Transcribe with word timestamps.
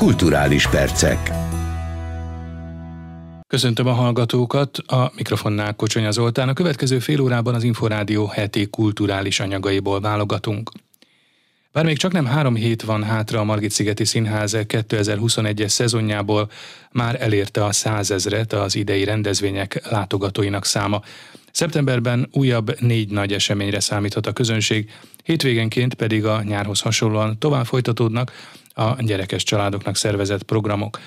Kulturális 0.00 0.68
percek. 0.68 1.30
Köszöntöm 3.46 3.86
a 3.86 3.92
hallgatókat, 3.92 4.78
a 4.78 5.12
mikrofonnál 5.16 5.74
Kocsonya 5.74 6.10
Zoltán. 6.10 6.48
A 6.48 6.52
következő 6.52 6.98
fél 6.98 7.20
órában 7.20 7.54
az 7.54 7.62
Inforádió 7.62 8.26
heti 8.26 8.66
kulturális 8.66 9.40
anyagaiból 9.40 10.00
válogatunk. 10.00 10.70
Bár 11.72 11.84
még 11.84 11.96
csak 11.96 12.12
nem 12.12 12.24
három 12.24 12.54
hét 12.54 12.82
van 12.82 13.04
hátra 13.04 13.40
a 13.40 13.44
Margit-szigeti 13.44 14.04
Színház 14.04 14.56
2021-es 14.56 15.68
szezonjából, 15.68 16.50
már 16.92 17.22
elérte 17.22 17.64
a 17.64 17.72
százezret 17.72 18.52
az 18.52 18.74
idei 18.74 19.04
rendezvények 19.04 19.88
látogatóinak 19.90 20.64
száma. 20.64 21.02
Szeptemberben 21.52 22.28
újabb 22.32 22.80
négy 22.80 23.10
nagy 23.10 23.32
eseményre 23.32 23.80
számíthat 23.80 24.26
a 24.26 24.32
közönség, 24.32 24.90
hétvégenként 25.24 25.94
pedig 25.94 26.24
a 26.24 26.42
nyárhoz 26.42 26.80
hasonlóan 26.80 27.38
tovább 27.38 27.66
folytatódnak 27.66 28.32
a 28.80 28.96
gyerekes 29.02 29.42
családoknak 29.42 29.96
szervezett 29.96 30.42
programok. 30.42 30.98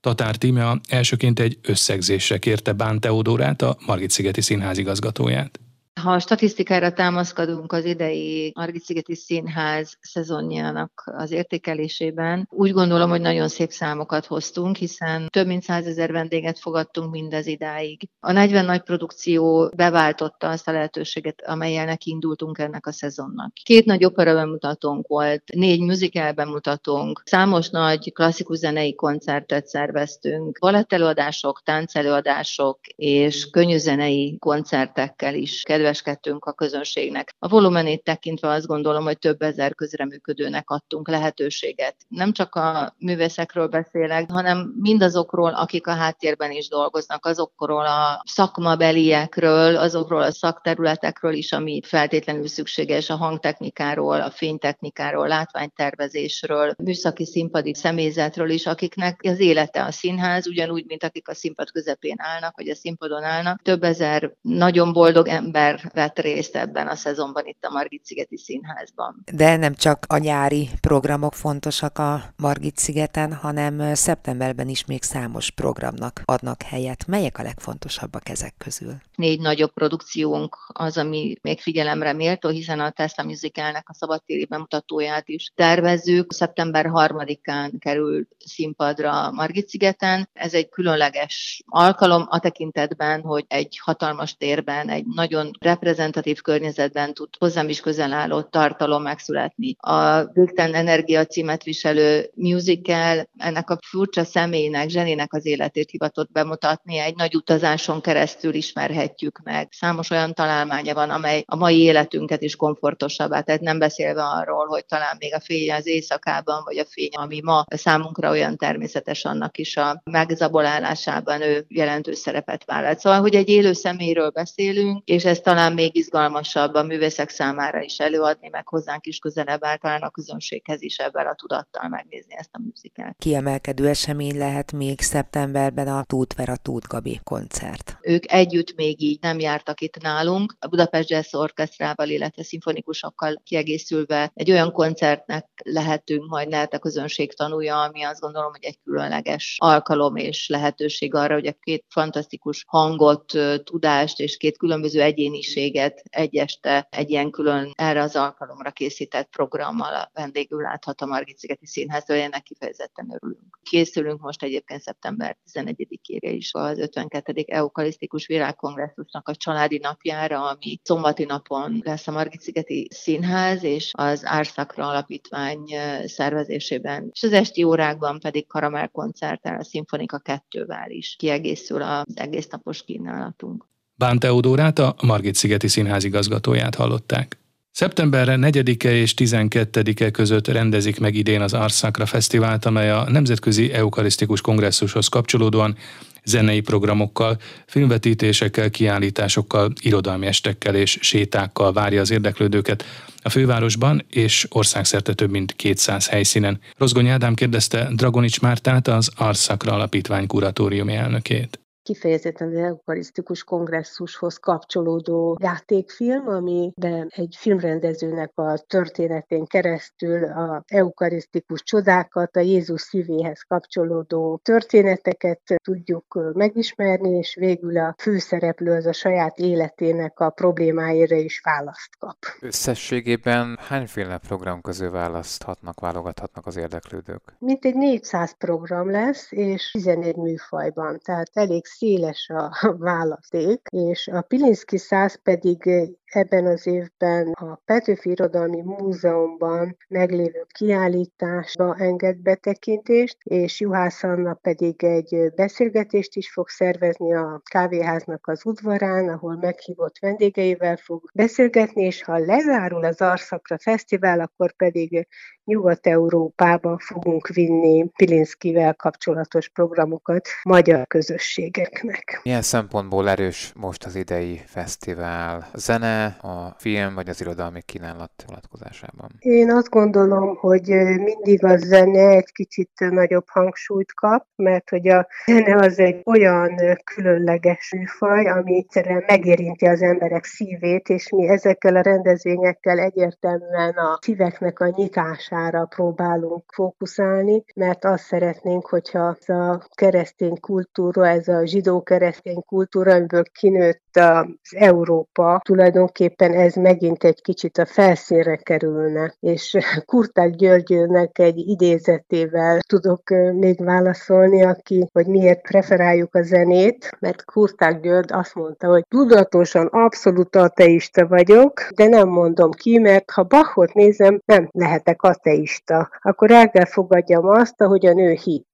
Tatár 0.00 0.36
Tímea 0.36 0.80
elsőként 0.88 1.40
egy 1.40 1.58
összegzésre 1.62 2.38
kérte 2.38 2.72
Bán 2.72 3.00
Teodórát, 3.00 3.62
a 3.62 3.76
Margit-szigeti 3.86 4.40
Színház 4.40 4.78
igazgatóját. 4.78 5.61
Ha 6.00 6.12
a 6.12 6.18
statisztikára 6.18 6.92
támaszkodunk 6.92 7.72
az 7.72 7.84
idei 7.84 8.52
Margit-szigeti 8.54 9.14
Színház 9.14 9.96
szezonjának 10.00 11.02
az 11.16 11.30
értékelésében, 11.30 12.48
úgy 12.50 12.72
gondolom, 12.72 13.10
hogy 13.10 13.20
nagyon 13.20 13.48
szép 13.48 13.70
számokat 13.70 14.26
hoztunk, 14.26 14.76
hiszen 14.76 15.28
több 15.28 15.46
mint 15.46 15.62
százezer 15.62 16.12
vendéget 16.12 16.58
fogadtunk 16.58 17.10
mindez 17.10 17.46
idáig. 17.46 18.08
A 18.20 18.32
40 18.32 18.64
nagy 18.64 18.82
produkció 18.82 19.70
beváltotta 19.76 20.48
azt 20.48 20.68
a 20.68 20.72
lehetőséget, 20.72 21.42
amelyel 21.46 21.96
indultunk 22.04 22.58
ennek 22.58 22.86
a 22.86 22.92
szezonnak. 22.92 23.52
Két 23.62 23.84
nagy 23.84 24.04
opera 24.04 24.34
bemutatónk 24.34 25.06
volt, 25.06 25.42
négy 25.54 25.80
musical 25.80 26.32
bemutatónk, 26.32 27.22
számos 27.24 27.68
nagy 27.68 28.12
klasszikus 28.12 28.58
zenei 28.58 28.94
koncertet 28.94 29.66
szerveztünk, 29.66 30.58
balettelőadások, 30.60 31.62
táncelőadások 31.64 32.78
és 32.96 33.50
könnyűzenei 33.50 34.36
koncertekkel 34.38 35.34
is 35.34 35.62
kedveskedtünk 35.82 36.44
a 36.44 36.52
közönségnek. 36.52 37.34
A 37.38 37.48
volumenét 37.48 38.04
tekintve 38.04 38.48
azt 38.48 38.66
gondolom, 38.66 39.04
hogy 39.04 39.18
több 39.18 39.42
ezer 39.42 39.74
közreműködőnek 39.74 40.70
adtunk 40.70 41.08
lehetőséget. 41.08 41.96
Nem 42.08 42.32
csak 42.32 42.54
a 42.54 42.94
művészekről 42.98 43.66
beszélek, 43.66 44.30
hanem 44.30 44.74
mindazokról, 44.80 45.52
akik 45.54 45.86
a 45.86 45.94
háttérben 45.94 46.50
is 46.50 46.68
dolgoznak, 46.68 47.26
azokról 47.26 47.86
a 47.86 48.22
szakmabeliekről, 48.24 49.76
azokról 49.76 50.22
a 50.22 50.32
szakterületekről 50.32 51.32
is, 51.32 51.52
ami 51.52 51.80
feltétlenül 51.84 52.46
szükséges 52.46 53.10
a 53.10 53.16
hangtechnikáról, 53.16 54.20
a 54.20 54.30
fénytechnikáról, 54.30 55.28
látványtervezésről, 55.28 56.74
műszaki 56.82 57.24
színpadi 57.24 57.74
személyzetről 57.74 58.50
is, 58.50 58.66
akiknek 58.66 59.20
az 59.28 59.40
élete 59.40 59.84
a 59.84 59.90
színház, 59.90 60.46
ugyanúgy, 60.46 60.84
mint 60.86 61.04
akik 61.04 61.28
a 61.28 61.34
színpad 61.34 61.70
közepén 61.70 62.16
állnak, 62.18 62.56
vagy 62.56 62.68
a 62.68 62.74
színpadon 62.74 63.22
állnak. 63.22 63.62
Több 63.62 63.82
ezer 63.82 64.32
nagyon 64.40 64.92
boldog 64.92 65.28
ember 65.28 65.71
ember 65.72 65.90
vett 65.94 66.18
részt 66.18 66.56
ebben 66.56 66.88
a 66.88 66.94
szezonban 66.94 67.46
itt 67.46 67.64
a 67.64 67.70
Margit-szigeti 67.70 68.36
Színházban. 68.36 69.22
De 69.32 69.56
nem 69.56 69.74
csak 69.74 70.04
a 70.08 70.16
nyári 70.16 70.68
programok 70.80 71.34
fontosak 71.34 71.98
a 71.98 72.22
Margit-szigeten, 72.36 73.32
hanem 73.34 73.94
szeptemberben 73.94 74.68
is 74.68 74.84
még 74.84 75.02
számos 75.02 75.50
programnak 75.50 76.22
adnak 76.24 76.62
helyet. 76.62 77.06
Melyek 77.06 77.38
a 77.38 77.42
legfontosabbak 77.42 78.28
ezek 78.28 78.54
közül? 78.58 78.94
Négy 79.14 79.40
nagyobb 79.40 79.72
produkciónk 79.72 80.56
az, 80.72 80.98
ami 80.98 81.34
még 81.42 81.60
figyelemre 81.60 82.12
méltó, 82.12 82.48
hiszen 82.48 82.80
a 82.80 82.90
Tesla 82.90 83.24
Musicalnek 83.24 83.88
a 83.88 83.94
szabadtéri 83.94 84.44
bemutatóját 84.44 85.28
is 85.28 85.52
tervezzük. 85.54 86.32
Szeptember 86.32 86.86
3-án 86.88 87.72
kerül 87.78 88.26
színpadra 88.38 89.30
Margit-szigeten. 89.30 90.28
Ez 90.32 90.54
egy 90.54 90.68
különleges 90.68 91.62
alkalom 91.66 92.26
a 92.28 92.38
tekintetben, 92.38 93.20
hogy 93.20 93.44
egy 93.48 93.78
hatalmas 93.82 94.36
térben, 94.36 94.88
egy 94.88 95.04
nagyon 95.06 95.50
reprezentatív 95.62 96.40
környezetben 96.40 97.14
tud 97.14 97.28
hozzám 97.38 97.68
is 97.68 97.80
közel 97.80 98.12
álló 98.12 98.42
tartalom 98.42 99.02
megszületni. 99.02 99.76
A 99.78 100.24
Végtelen 100.24 100.74
Energia 100.74 101.26
címet 101.26 101.62
viselő 101.62 102.30
musical 102.34 103.28
ennek 103.38 103.70
a 103.70 103.78
furcsa 103.86 104.24
személynek, 104.24 104.88
zsenének 104.88 105.34
az 105.34 105.46
életét 105.46 105.90
hivatott 105.90 106.32
bemutatni, 106.32 106.98
egy 106.98 107.14
nagy 107.16 107.34
utazáson 107.34 108.00
keresztül 108.00 108.54
ismerhetjük 108.54 109.40
meg. 109.44 109.68
Számos 109.70 110.10
olyan 110.10 110.34
találmánya 110.34 110.94
van, 110.94 111.10
amely 111.10 111.42
a 111.46 111.56
mai 111.56 111.80
életünket 111.80 112.42
is 112.42 112.56
komfortosabbá, 112.56 113.40
tehát 113.40 113.60
nem 113.60 113.78
beszélve 113.78 114.22
arról, 114.22 114.66
hogy 114.66 114.84
talán 114.84 115.16
még 115.18 115.34
a 115.34 115.40
fény 115.40 115.72
az 115.72 115.86
éjszakában, 115.86 116.62
vagy 116.64 116.78
a 116.78 116.84
fény, 116.88 117.10
ami 117.12 117.40
ma 117.42 117.64
számunkra 117.68 118.30
olyan 118.30 118.56
természetes, 118.56 119.24
annak 119.24 119.58
is 119.58 119.76
a 119.76 120.02
megzabolálásában 120.04 121.42
ő 121.42 121.64
jelentős 121.68 122.18
szerepet 122.18 122.64
vállalt. 122.64 122.98
Szóval, 122.98 123.20
hogy 123.20 123.34
egy 123.34 123.48
élő 123.48 123.72
személyről 123.72 124.30
beszélünk, 124.30 125.02
és 125.04 125.24
ez 125.24 125.40
talán 125.54 125.72
még 125.72 125.96
izgalmasabb 125.96 126.74
a 126.74 126.82
művészek 126.82 127.28
számára 127.28 127.80
is 127.80 127.98
előadni, 127.98 128.48
meg 128.48 128.68
hozzánk 128.68 129.06
is 129.06 129.18
közelebb 129.18 129.64
áll 129.64 129.76
talán 129.76 130.02
a 130.02 130.10
közönséghez 130.10 130.82
is 130.82 130.96
ebben 130.98 131.26
a 131.26 131.34
tudattal 131.34 131.88
megnézni 131.88 132.34
ezt 132.36 132.48
a 132.52 132.58
műzikát. 132.64 133.16
Kiemelkedő 133.18 133.88
esemény 133.88 134.38
lehet 134.38 134.72
még 134.72 135.00
szeptemberben 135.00 135.88
a 135.88 136.04
Tóth 136.04 136.36
Vera 136.36 136.56
Tóth 136.56 136.88
Gabi 136.88 137.20
koncert. 137.24 137.96
Ők 138.00 138.32
együtt 138.32 138.74
még 138.74 139.02
így 139.02 139.18
nem 139.20 139.38
jártak 139.38 139.80
itt 139.80 140.02
nálunk. 140.02 140.56
A 140.58 140.66
Budapest 140.66 141.10
Jazz 141.10 141.34
Orchestrával, 141.34 142.08
illetve 142.08 142.42
szimfonikusokkal 142.42 143.40
kiegészülve 143.44 144.30
egy 144.34 144.50
olyan 144.50 144.72
koncertnek 144.72 145.46
lehetünk, 145.64 146.28
majd 146.28 146.50
lehet 146.50 146.74
a 146.74 146.78
közönség 146.78 147.34
tanulja, 147.34 147.82
ami 147.82 148.02
azt 148.02 148.20
gondolom, 148.20 148.50
hogy 148.50 148.64
egy 148.64 148.78
különleges 148.84 149.56
alkalom 149.58 150.16
és 150.16 150.48
lehetőség 150.48 151.14
arra, 151.14 151.34
hogy 151.34 151.46
a 151.46 151.56
két 151.60 151.84
fantasztikus 151.88 152.64
hangot, 152.66 153.32
tudást 153.64 154.20
és 154.20 154.36
két 154.36 154.58
különböző 154.58 155.00
egyéni 155.00 155.41
egyéniséget 155.42 156.02
egy 156.10 156.36
este 156.36 156.86
egy 156.90 157.10
ilyen 157.10 157.30
külön 157.30 157.72
erre 157.74 158.02
az 158.02 158.16
alkalomra 158.16 158.70
készített 158.70 159.28
programmal 159.30 160.10
vendégül 160.12 160.62
láthat 160.62 161.00
a 161.00 161.06
Margit-szigeti 161.06 161.66
Színháztól, 161.66 162.16
ennek 162.16 162.42
kifejezetten 162.42 163.10
örülünk. 163.14 163.58
Készülünk 163.62 164.20
most 164.20 164.42
egyébként 164.42 164.80
szeptember 164.80 165.36
11-ére 165.52 166.32
is 166.34 166.50
az 166.52 166.78
52. 166.78 167.44
Eukarisztikus 167.46 168.26
Világkongresszusnak 168.26 169.28
a 169.28 169.34
családi 169.34 169.78
napjára, 169.78 170.48
ami 170.48 170.80
szombati 170.82 171.24
napon 171.24 171.80
lesz 171.84 172.08
a 172.08 172.12
Margit-szigeti 172.12 172.88
Színház 172.90 173.62
és 173.62 173.90
az 173.92 174.24
Árszakra 174.24 174.88
Alapítvány 174.88 175.64
szervezésében. 176.04 177.08
És 177.12 177.22
az 177.22 177.32
esti 177.32 177.62
órákban 177.62 178.20
pedig 178.20 178.46
karamell 178.46 178.86
koncerttel 178.86 179.58
a 179.58 179.64
Szimfonika 179.64 180.18
kettővel 180.18 180.90
is 180.90 181.14
kiegészül 181.18 181.82
az 181.82 182.04
egész 182.14 182.48
napos 182.48 182.84
kínálatunk. 182.84 183.70
Bán 184.02 184.18
Teodórát, 184.18 184.78
a 184.78 184.94
Margit-szigeti 185.02 185.68
Színház 185.68 186.04
igazgatóját 186.04 186.74
hallották. 186.74 187.38
Szeptemberre 187.70 188.36
4-e 188.40 188.90
és 188.90 189.14
12-e 189.16 190.10
között 190.10 190.48
rendezik 190.48 191.00
meg 191.00 191.14
idén 191.14 191.40
az 191.40 191.52
Arszakra 191.52 192.06
Fesztivált, 192.06 192.64
amely 192.64 192.90
a 192.90 193.10
Nemzetközi 193.10 193.72
Eukarisztikus 193.72 194.40
Kongresszushoz 194.40 195.08
kapcsolódóan 195.08 195.76
zenei 196.24 196.60
programokkal, 196.60 197.36
filmvetítésekkel, 197.66 198.70
kiállításokkal, 198.70 199.72
irodalmi 199.80 200.26
estekkel 200.26 200.74
és 200.74 200.98
sétákkal 201.00 201.72
várja 201.72 202.00
az 202.00 202.10
érdeklődőket 202.10 202.84
a 203.22 203.28
fővárosban 203.28 204.04
és 204.10 204.46
országszerte 204.50 205.14
több 205.14 205.30
mint 205.30 205.56
200 205.56 206.08
helyszínen. 206.08 206.60
Rozgony 206.76 207.08
Ádám 207.08 207.34
kérdezte 207.34 207.88
Dragonics 207.94 208.40
Mártát, 208.40 208.88
az 208.88 209.10
Arszakra 209.16 209.72
Alapítvány 209.72 210.26
kuratóriumi 210.26 210.94
elnökét 210.94 211.61
kifejezetten 211.82 212.48
az 212.48 212.54
eukarisztikus 212.54 213.44
kongresszushoz 213.44 214.36
kapcsolódó 214.36 215.38
játékfilm, 215.40 216.28
amiben 216.28 217.08
egy 217.14 217.36
filmrendezőnek 217.38 218.30
a 218.34 218.58
történetén 218.58 219.46
keresztül 219.46 220.24
a 220.24 220.62
eukarisztikus 220.66 221.62
csodákat, 221.62 222.36
a 222.36 222.40
Jézus 222.40 222.80
szívéhez 222.80 223.40
kapcsolódó 223.48 224.40
történeteket 224.42 225.40
tudjuk 225.62 226.32
megismerni, 226.34 227.10
és 227.10 227.34
végül 227.34 227.78
a 227.78 227.94
főszereplő 227.98 228.72
az 228.72 228.86
a 228.86 228.92
saját 228.92 229.38
életének 229.38 230.20
a 230.20 230.30
problémáira 230.30 231.16
is 231.16 231.40
választ 231.44 231.98
kap. 231.98 232.16
Összességében 232.40 233.58
hányféle 233.60 234.18
program 234.18 234.60
közül 234.60 234.90
választhatnak, 234.90 235.80
válogathatnak 235.80 236.46
az 236.46 236.56
érdeklődők? 236.56 237.22
Mint 237.38 237.64
egy 237.64 237.74
400 237.74 238.36
program 238.38 238.90
lesz, 238.90 239.32
és 239.32 239.70
14 239.70 240.16
műfajban, 240.16 240.98
tehát 241.04 241.30
elég 241.32 241.66
széles 241.78 242.28
a 242.28 242.50
választék, 242.78 243.60
és 243.70 244.08
a 244.08 244.20
Pilinszki 244.20 244.78
száz 244.78 245.22
pedig 245.22 245.70
ebben 246.14 246.46
az 246.46 246.66
évben 246.66 247.32
a 247.32 247.60
Petőfi 247.64 248.10
Irodalmi 248.10 248.60
Múzeumban 248.60 249.76
meglévő 249.88 250.46
kiállításba 250.48 251.76
enged 251.78 252.16
betekintést, 252.16 253.16
és 253.22 253.60
Juhász 253.60 254.02
Anna 254.02 254.34
pedig 254.34 254.84
egy 254.84 255.32
beszélgetést 255.34 256.16
is 256.16 256.32
fog 256.32 256.48
szervezni 256.48 257.14
a 257.14 257.40
kávéháznak 257.50 258.26
az 258.26 258.46
udvarán, 258.46 259.08
ahol 259.08 259.36
meghívott 259.36 259.98
vendégeivel 260.00 260.76
fog 260.76 261.10
beszélgetni, 261.14 261.82
és 261.82 262.02
ha 262.02 262.18
lezárul 262.18 262.84
az 262.84 263.00
Arszakra 263.00 263.58
Fesztivál, 263.58 264.20
akkor 264.20 264.52
pedig 264.52 265.08
Nyugat-Európába 265.44 266.78
fogunk 266.78 267.28
vinni 267.28 267.88
Pilinszkivel 267.96 268.74
kapcsolatos 268.74 269.48
programokat 269.48 270.28
magyar 270.42 270.86
közösségeknek. 270.86 272.20
Milyen 272.22 272.42
szempontból 272.42 273.08
erős 273.08 273.52
most 273.56 273.84
az 273.84 273.94
idei 273.94 274.40
fesztivál? 274.46 275.48
A 275.52 275.58
a 276.04 276.54
film 276.58 276.94
vagy 276.94 277.08
az 277.08 277.20
irodalmi 277.20 277.60
kínálat 277.62 278.24
vonatkozásában? 278.26 279.10
Én 279.18 279.50
azt 279.50 279.68
gondolom, 279.68 280.36
hogy 280.36 280.68
mindig 280.96 281.44
a 281.44 281.56
zene 281.56 282.08
egy 282.08 282.32
kicsit 282.32 282.70
nagyobb 282.76 283.28
hangsúlyt 283.28 283.92
kap, 283.94 284.26
mert 284.36 284.70
hogy 284.70 284.88
a 284.88 285.06
zene 285.26 285.56
az 285.56 285.78
egy 285.78 286.00
olyan 286.04 286.60
különleges 286.84 287.72
műfaj, 287.76 288.26
ami 288.26 288.56
egyszerűen 288.56 289.04
megérinti 289.06 289.66
az 289.66 289.82
emberek 289.82 290.24
szívét, 290.24 290.88
és 290.88 291.10
mi 291.10 291.28
ezekkel 291.28 291.76
a 291.76 291.80
rendezvényekkel 291.80 292.78
egyértelműen 292.78 293.74
a 293.74 293.98
szíveknek 294.00 294.60
a 294.60 294.72
nyitására 294.76 295.64
próbálunk 295.64 296.44
fókuszálni, 296.54 297.44
mert 297.54 297.84
azt 297.84 298.04
szeretnénk, 298.04 298.66
hogyha 298.66 299.16
ez 299.20 299.34
a 299.34 299.66
keresztény 299.74 300.40
kultúra, 300.40 301.08
ez 301.08 301.28
a 301.28 301.46
zsidó-keresztény 301.46 302.42
kultúra, 302.46 302.94
amiből 302.94 303.22
kinőtt 303.32 303.91
az 303.96 304.56
Európa, 304.56 305.40
tulajdonképpen 305.44 306.32
ez 306.32 306.54
megint 306.54 307.04
egy 307.04 307.22
kicsit 307.22 307.58
a 307.58 307.66
felszínre 307.66 308.36
kerülne. 308.36 309.14
És 309.20 309.58
Kurták 309.86 310.30
Györgyőnek 310.30 311.18
egy 311.18 311.38
idézetével 311.38 312.60
tudok 312.66 313.02
még 313.32 313.64
válaszolni, 313.64 314.44
aki, 314.44 314.86
hogy 314.92 315.06
miért 315.06 315.42
preferáljuk 315.42 316.14
a 316.14 316.22
zenét, 316.22 316.96
mert 316.98 317.24
Kurták 317.24 317.80
György 317.80 318.12
azt 318.12 318.34
mondta, 318.34 318.68
hogy 318.68 318.84
tudatosan 318.88 319.66
abszolút 319.66 320.36
ateista 320.36 321.06
vagyok, 321.06 321.68
de 321.74 321.86
nem 321.86 322.08
mondom 322.08 322.50
ki, 322.50 322.78
mert 322.78 323.10
ha 323.10 323.22
Bachot 323.22 323.74
nézem, 323.74 324.20
nem 324.24 324.48
lehetek 324.52 325.02
ateista. 325.02 325.90
Akkor 326.00 326.30
el 326.30 326.50
kell 326.50 326.66
fogadjam 326.66 327.26
azt, 327.26 327.60
a 327.60 327.92
nő 327.92 328.12
hit 328.12 328.46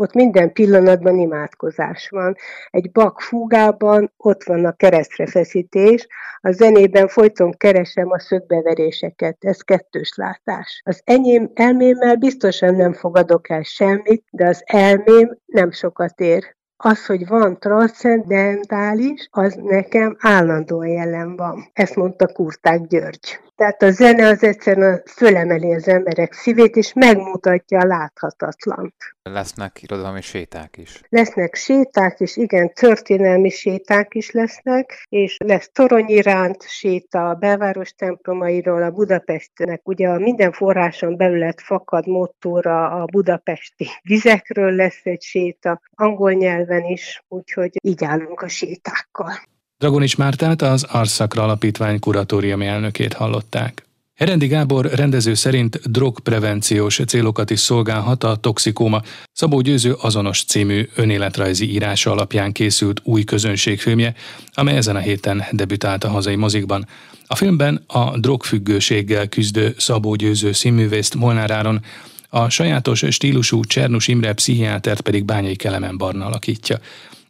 ott 0.00 0.14
minden 0.14 0.52
pillanatban 0.52 1.18
imádkozás 1.18 2.08
van. 2.08 2.36
Egy 2.70 2.90
bak 2.90 3.20
fúgában 3.20 4.12
ott 4.16 4.44
van 4.44 4.64
a 4.64 4.72
keresztre 4.72 5.26
feszítés, 5.26 6.06
a 6.40 6.50
zenében 6.50 7.08
folyton 7.08 7.52
keresem 7.56 8.10
a 8.10 8.18
szögbeveréseket, 8.18 9.36
ez 9.40 9.60
kettős 9.60 10.12
látás. 10.16 10.80
Az 10.84 11.00
enyém 11.04 11.50
elmémmel 11.54 12.16
biztosan 12.16 12.74
nem 12.74 12.92
fogadok 12.92 13.50
el 13.50 13.62
semmit, 13.62 14.24
de 14.30 14.46
az 14.46 14.62
elmém 14.66 15.38
nem 15.46 15.70
sokat 15.70 16.20
ér 16.20 16.58
az, 16.82 17.06
hogy 17.06 17.26
van 17.26 17.58
transzcendentális, 17.58 19.28
az 19.30 19.54
nekem 19.54 20.16
állandóan 20.18 20.88
jelen 20.88 21.36
van. 21.36 21.70
Ezt 21.72 21.96
mondta 21.96 22.26
Kurták 22.26 22.80
György. 22.86 23.40
Tehát 23.60 23.82
a 23.82 23.90
zene 23.90 24.26
az 24.26 24.42
egyszerűen 24.42 25.02
fölemeli 25.06 25.74
az 25.74 25.88
emberek 25.88 26.32
szívét, 26.32 26.76
és 26.76 26.92
megmutatja 26.92 27.80
a 27.80 27.86
láthatatlant. 27.86 28.94
Lesznek 29.22 29.82
irodalmi 29.82 30.20
séták 30.20 30.76
is. 30.76 31.00
Lesznek 31.08 31.54
séták 31.54 32.20
is, 32.20 32.36
igen, 32.36 32.72
történelmi 32.72 33.50
séták 33.50 34.14
is 34.14 34.30
lesznek, 34.30 35.06
és 35.08 35.36
lesz 35.44 35.70
toronyiránt 35.72 36.68
séta 36.68 37.28
a 37.28 37.34
belváros 37.34 37.90
templomairól, 37.92 38.82
a 38.82 38.90
Budapestnek, 38.90 39.88
ugye 39.88 40.08
a 40.08 40.18
minden 40.18 40.52
forráson 40.52 41.16
belület 41.16 41.60
fakad 41.60 42.06
mottóra 42.06 42.90
a 42.90 43.04
budapesti 43.04 43.86
vizekről 44.02 44.72
lesz 44.72 45.00
egy 45.02 45.22
séta, 45.22 45.80
angol 45.94 46.32
nyelven 46.70 46.90
is, 46.90 47.24
úgyhogy 47.28 47.70
így 47.82 48.04
állunk 48.04 48.40
a 48.40 48.48
sétákkal. 48.48 49.32
Dragonics 49.78 50.16
Mártát 50.16 50.62
az 50.62 50.82
Arszakra 50.82 51.42
Alapítvány 51.42 51.98
kuratóriumi 51.98 52.66
elnökét 52.66 53.12
hallották. 53.12 53.84
Herendi 54.14 54.46
Gábor 54.46 54.86
rendező 54.86 55.34
szerint 55.34 55.90
drogprevenciós 55.90 57.00
célokat 57.06 57.50
is 57.50 57.60
szolgálhat 57.60 58.24
a 58.24 58.36
Toxikóma 58.36 59.02
Szabó 59.32 59.60
Győző 59.60 59.92
azonos 59.92 60.44
című 60.44 60.88
önéletrajzi 60.94 61.72
írása 61.72 62.10
alapján 62.10 62.52
készült 62.52 63.00
új 63.04 63.24
közönségfilmje, 63.24 64.14
amely 64.52 64.76
ezen 64.76 64.96
a 64.96 64.98
héten 64.98 65.44
debütált 65.50 66.04
a 66.04 66.08
hazai 66.08 66.36
mozikban. 66.36 66.86
A 67.26 67.34
filmben 67.34 67.84
a 67.86 68.18
drogfüggőséggel 68.18 69.28
küzdő 69.28 69.74
Szabó 69.78 70.14
Győző 70.14 70.52
színművészt 70.52 71.14
Molnár 71.14 71.50
Áron, 71.50 71.80
a 72.30 72.48
sajátos 72.48 73.04
stílusú 73.08 73.64
Csernus 73.64 74.08
Imre 74.08 74.32
pszichiátert 74.32 75.00
pedig 75.00 75.24
Bányai 75.24 75.56
Kelemen 75.56 75.96
Barna 75.96 76.26
alakítja. 76.26 76.78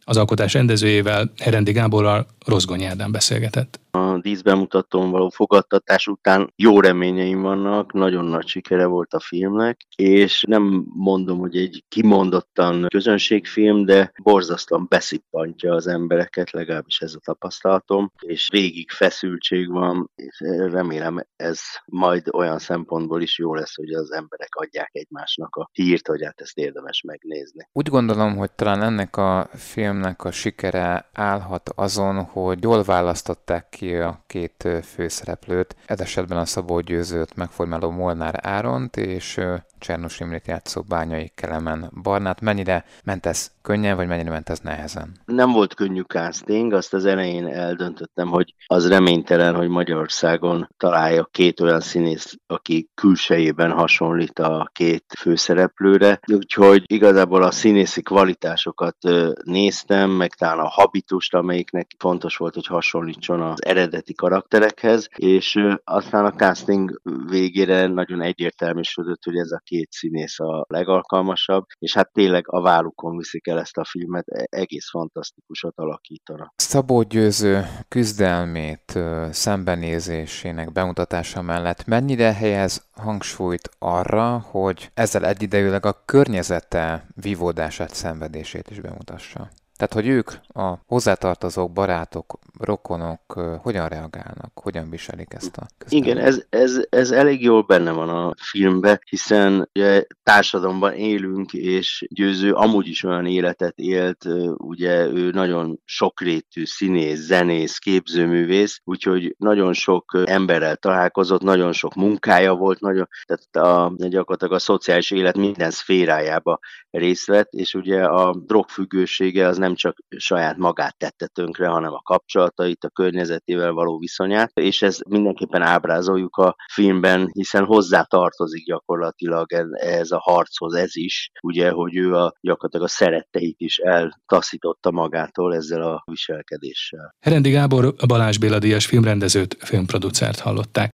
Az 0.03 0.17
alkotás 0.17 0.53
rendezőjével, 0.53 1.31
Herendi 1.37 1.71
Gáborral 1.71 2.27
Rozgonyi 2.45 2.85
Ádám 2.85 3.11
beszélgetett. 3.11 3.79
A 4.01 4.19
díszbemutatón 4.21 5.11
való 5.11 5.29
fogadtatás 5.29 6.07
után 6.07 6.53
jó 6.55 6.79
reményeim 6.79 7.41
vannak, 7.41 7.93
nagyon 7.93 8.25
nagy 8.25 8.47
sikere 8.47 8.85
volt 8.85 9.13
a 9.13 9.19
filmnek, 9.19 9.81
és 9.95 10.43
nem 10.47 10.85
mondom, 10.87 11.37
hogy 11.39 11.57
egy 11.57 11.83
kimondottan 11.87 12.85
közönségfilm, 12.87 13.85
de 13.85 14.11
borzasztóan 14.23 14.85
beszippantja 14.89 15.73
az 15.73 15.87
embereket, 15.87 16.51
legalábbis 16.51 17.01
ez 17.01 17.13
a 17.13 17.19
tapasztalatom, 17.23 18.11
és 18.19 18.49
végig 18.51 18.89
feszültség 18.89 19.71
van, 19.71 20.09
és 20.15 20.39
remélem 20.71 21.25
ez 21.35 21.59
majd 21.85 22.27
olyan 22.31 22.59
szempontból 22.59 23.21
is 23.21 23.37
jó 23.37 23.55
lesz, 23.55 23.75
hogy 23.75 23.93
az 23.93 24.11
emberek 24.11 24.55
adják 24.55 24.89
egymásnak 24.91 25.55
a 25.55 25.69
hírt, 25.71 26.07
hogy 26.07 26.23
hát 26.23 26.41
ezt 26.41 26.57
érdemes 26.57 27.01
megnézni. 27.01 27.69
Úgy 27.71 27.89
gondolom, 27.89 28.35
hogy 28.35 28.51
talán 28.51 28.81
ennek 28.81 29.17
a 29.17 29.49
filmnek 29.53 30.23
a 30.23 30.31
sikere 30.31 31.09
állhat 31.13 31.69
azon, 31.75 32.23
hogy 32.23 32.63
jól 32.63 32.83
választották 32.83 33.69
ki 33.69 33.90
a 33.95 34.23
két 34.27 34.67
főszereplőt, 34.83 35.75
ez 35.85 35.99
esetben 35.99 36.37
a 36.37 36.45
Szabó 36.45 36.79
Győzőt 36.79 37.35
megformáló 37.35 37.89
Molnár 37.89 38.39
Áront 38.41 38.97
és 38.97 39.39
Csernus 39.81 40.19
Imrét 40.19 40.47
játszó 40.47 40.81
Bányai 40.81 41.31
Kelemen 41.35 41.91
Barnát. 42.03 42.41
Mennyire 42.41 42.85
ment 43.03 43.25
ez 43.25 43.51
könnyen, 43.61 43.95
vagy 43.95 44.07
mennyire 44.07 44.29
ment 44.29 44.49
ez 44.49 44.59
nehezen? 44.59 45.11
Nem 45.25 45.51
volt 45.51 45.73
könnyű 45.73 46.01
casting, 46.01 46.73
azt 46.73 46.93
az 46.93 47.05
elején 47.05 47.47
eldöntöttem, 47.47 48.27
hogy 48.27 48.53
az 48.65 48.87
reménytelen, 48.87 49.55
hogy 49.55 49.67
Magyarországon 49.67 50.69
találja 50.77 51.27
két 51.31 51.59
olyan 51.59 51.79
színész, 51.79 52.37
aki 52.47 52.89
külsejében 52.95 53.71
hasonlít 53.71 54.39
a 54.39 54.69
két 54.73 55.05
főszereplőre, 55.19 56.19
úgyhogy 56.33 56.83
igazából 56.85 57.43
a 57.43 57.51
színészi 57.51 58.01
kvalitásokat 58.01 58.97
néztem, 59.43 60.09
meg 60.09 60.33
talán 60.33 60.59
a 60.59 60.67
habitust, 60.67 61.33
amelyiknek 61.33 61.87
fontos 61.97 62.37
volt, 62.37 62.53
hogy 62.53 62.65
hasonlítson 62.65 63.41
az 63.41 63.65
eredeti 63.65 64.13
karakterekhez, 64.13 65.07
és 65.15 65.59
aztán 65.83 66.25
a 66.25 66.33
casting 66.33 67.01
végére 67.29 67.87
nagyon 67.87 68.21
egyértelműsödött, 68.21 69.23
hogy 69.23 69.37
ez 69.37 69.51
a 69.51 69.61
két 69.71 69.91
színész 69.91 70.39
a 70.39 70.65
legalkalmasabb, 70.67 71.65
és 71.79 71.93
hát 71.93 72.11
tényleg 72.13 72.43
a 72.47 72.61
vállukon 72.61 73.17
viszik 73.17 73.47
el 73.47 73.59
ezt 73.59 73.77
a 73.77 73.85
filmet, 73.85 74.27
e, 74.27 74.47
egész 74.49 74.89
fantasztikusat 74.89 75.73
alakítanak. 75.75 76.53
Szabó 76.55 77.01
Győző 77.01 77.65
küzdelmét, 77.87 78.99
szembenézésének 79.31 80.71
bemutatása 80.71 81.41
mellett 81.41 81.85
mennyire 81.85 82.33
helyez 82.33 82.87
hangsúlyt 82.91 83.69
arra, 83.79 84.39
hogy 84.39 84.91
ezzel 84.93 85.25
egyidejűleg 85.25 85.85
a 85.85 86.01
környezete 86.05 87.07
vívódását, 87.15 87.93
szenvedését 87.93 88.69
is 88.69 88.79
bemutassa? 88.79 89.49
Tehát, 89.81 90.05
hogy 90.05 90.07
ők, 90.07 90.31
a 90.53 90.77
hozzátartozók, 90.87 91.71
barátok, 91.71 92.39
rokonok 92.59 93.33
hogyan 93.61 93.87
reagálnak, 93.87 94.51
hogyan 94.53 94.89
viselik 94.89 95.33
ezt 95.33 95.57
a 95.57 95.65
közben. 95.77 96.03
Igen, 96.03 96.17
ez, 96.17 96.43
ez, 96.49 96.85
ez 96.89 97.11
elég 97.11 97.43
jól 97.43 97.61
benne 97.61 97.91
van 97.91 98.09
a 98.09 98.33
filmben, 98.37 99.01
hiszen 99.09 99.69
ugye, 99.73 100.05
társadalomban 100.23 100.93
élünk, 100.93 101.53
és 101.53 102.05
Győző 102.09 102.53
amúgy 102.53 102.87
is 102.87 103.03
olyan 103.03 103.25
életet 103.25 103.77
élt, 103.77 104.25
ugye 104.57 105.07
ő 105.07 105.29
nagyon 105.29 105.79
sokrétű 105.85 106.65
színész, 106.65 107.19
zenész, 107.19 107.77
képzőművész, 107.77 108.81
úgyhogy 108.83 109.35
nagyon 109.37 109.73
sok 109.73 110.23
emberrel 110.25 110.75
találkozott, 110.75 111.41
nagyon 111.41 111.73
sok 111.73 111.95
munkája 111.95 112.53
volt, 112.53 112.79
nagyon, 112.79 113.07
tehát 113.25 113.69
a, 113.69 113.93
gyakorlatilag 113.95 114.53
a 114.53 114.59
szociális 114.59 115.11
élet 115.11 115.37
minden 115.37 115.71
szférájába 115.71 116.59
részt 116.91 117.27
vett, 117.27 117.51
és 117.51 117.73
ugye 117.73 118.03
a 118.03 118.35
drogfüggősége 118.45 119.47
az 119.47 119.57
nem 119.57 119.75
csak 119.75 119.97
saját 120.17 120.57
magát 120.57 120.97
tette 120.97 121.27
tönkre, 121.27 121.67
hanem 121.67 121.93
a 121.93 122.01
kapcsolatait, 122.01 122.83
a 122.83 122.89
környezetével 122.89 123.71
való 123.71 123.99
viszonyát, 123.99 124.51
és 124.53 124.81
ez 124.81 124.99
mindenképpen 125.09 125.61
ábrázoljuk 125.61 126.35
a 126.35 126.55
filmben, 126.73 127.29
hiszen 127.31 127.65
hozzá 127.65 128.03
tartozik 128.03 128.65
gyakorlatilag 128.65 129.53
ez 129.73 130.11
a 130.11 130.19
harchoz 130.19 130.73
ez 130.73 130.95
is, 130.95 131.31
ugye, 131.41 131.69
hogy 131.69 131.95
ő 131.95 132.13
a, 132.13 132.33
gyakorlatilag 132.41 132.85
a 132.85 132.89
szeretteit 132.89 133.59
is 133.59 133.77
eltaszította 133.77 134.91
magától 134.91 135.55
ezzel 135.55 135.81
a 135.81 136.03
viselkedéssel. 136.05 137.15
Herendi 137.19 137.49
Gábor 137.49 137.93
Balázs 138.07 138.37
Béla 138.37 138.59
Díjas 138.59 138.85
filmrendezőt, 138.85 139.57
filmproducert 139.59 140.39
hallották. 140.39 140.89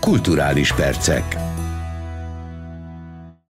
Kulturális 0.00 0.74
percek. 0.74 1.60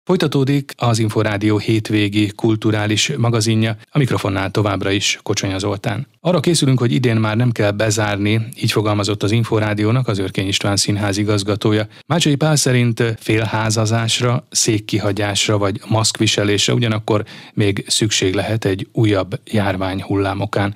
Folytatódik 0.09 0.73
az 0.77 0.99
Inforádió 0.99 1.57
hétvégi 1.57 2.31
kulturális 2.35 3.11
magazinja, 3.17 3.77
a 3.91 3.97
mikrofonnál 3.97 4.51
továbbra 4.51 4.91
is 4.91 5.19
Kocsonya 5.23 5.57
Zoltán. 5.57 6.07
Arra 6.21 6.39
készülünk, 6.39 6.79
hogy 6.79 6.91
idén 6.91 7.15
már 7.15 7.35
nem 7.35 7.51
kell 7.51 7.71
bezárni, 7.71 8.47
így 8.61 8.71
fogalmazott 8.71 9.23
az 9.23 9.31
Inforádiónak 9.31 10.07
az 10.07 10.17
Örkény 10.17 10.47
István 10.47 10.75
Színház 10.75 11.17
igazgatója. 11.17 11.87
Mácsai 12.05 12.35
Pál 12.35 12.55
szerint 12.55 13.03
félházazásra, 13.19 14.47
székkihagyásra 14.49 15.57
vagy 15.57 15.81
maszkviselésre 15.87 16.73
ugyanakkor 16.73 17.23
még 17.53 17.83
szükség 17.87 18.33
lehet 18.33 18.65
egy 18.65 18.87
újabb 18.91 19.39
járvány 19.45 20.01
hullámokán. 20.01 20.75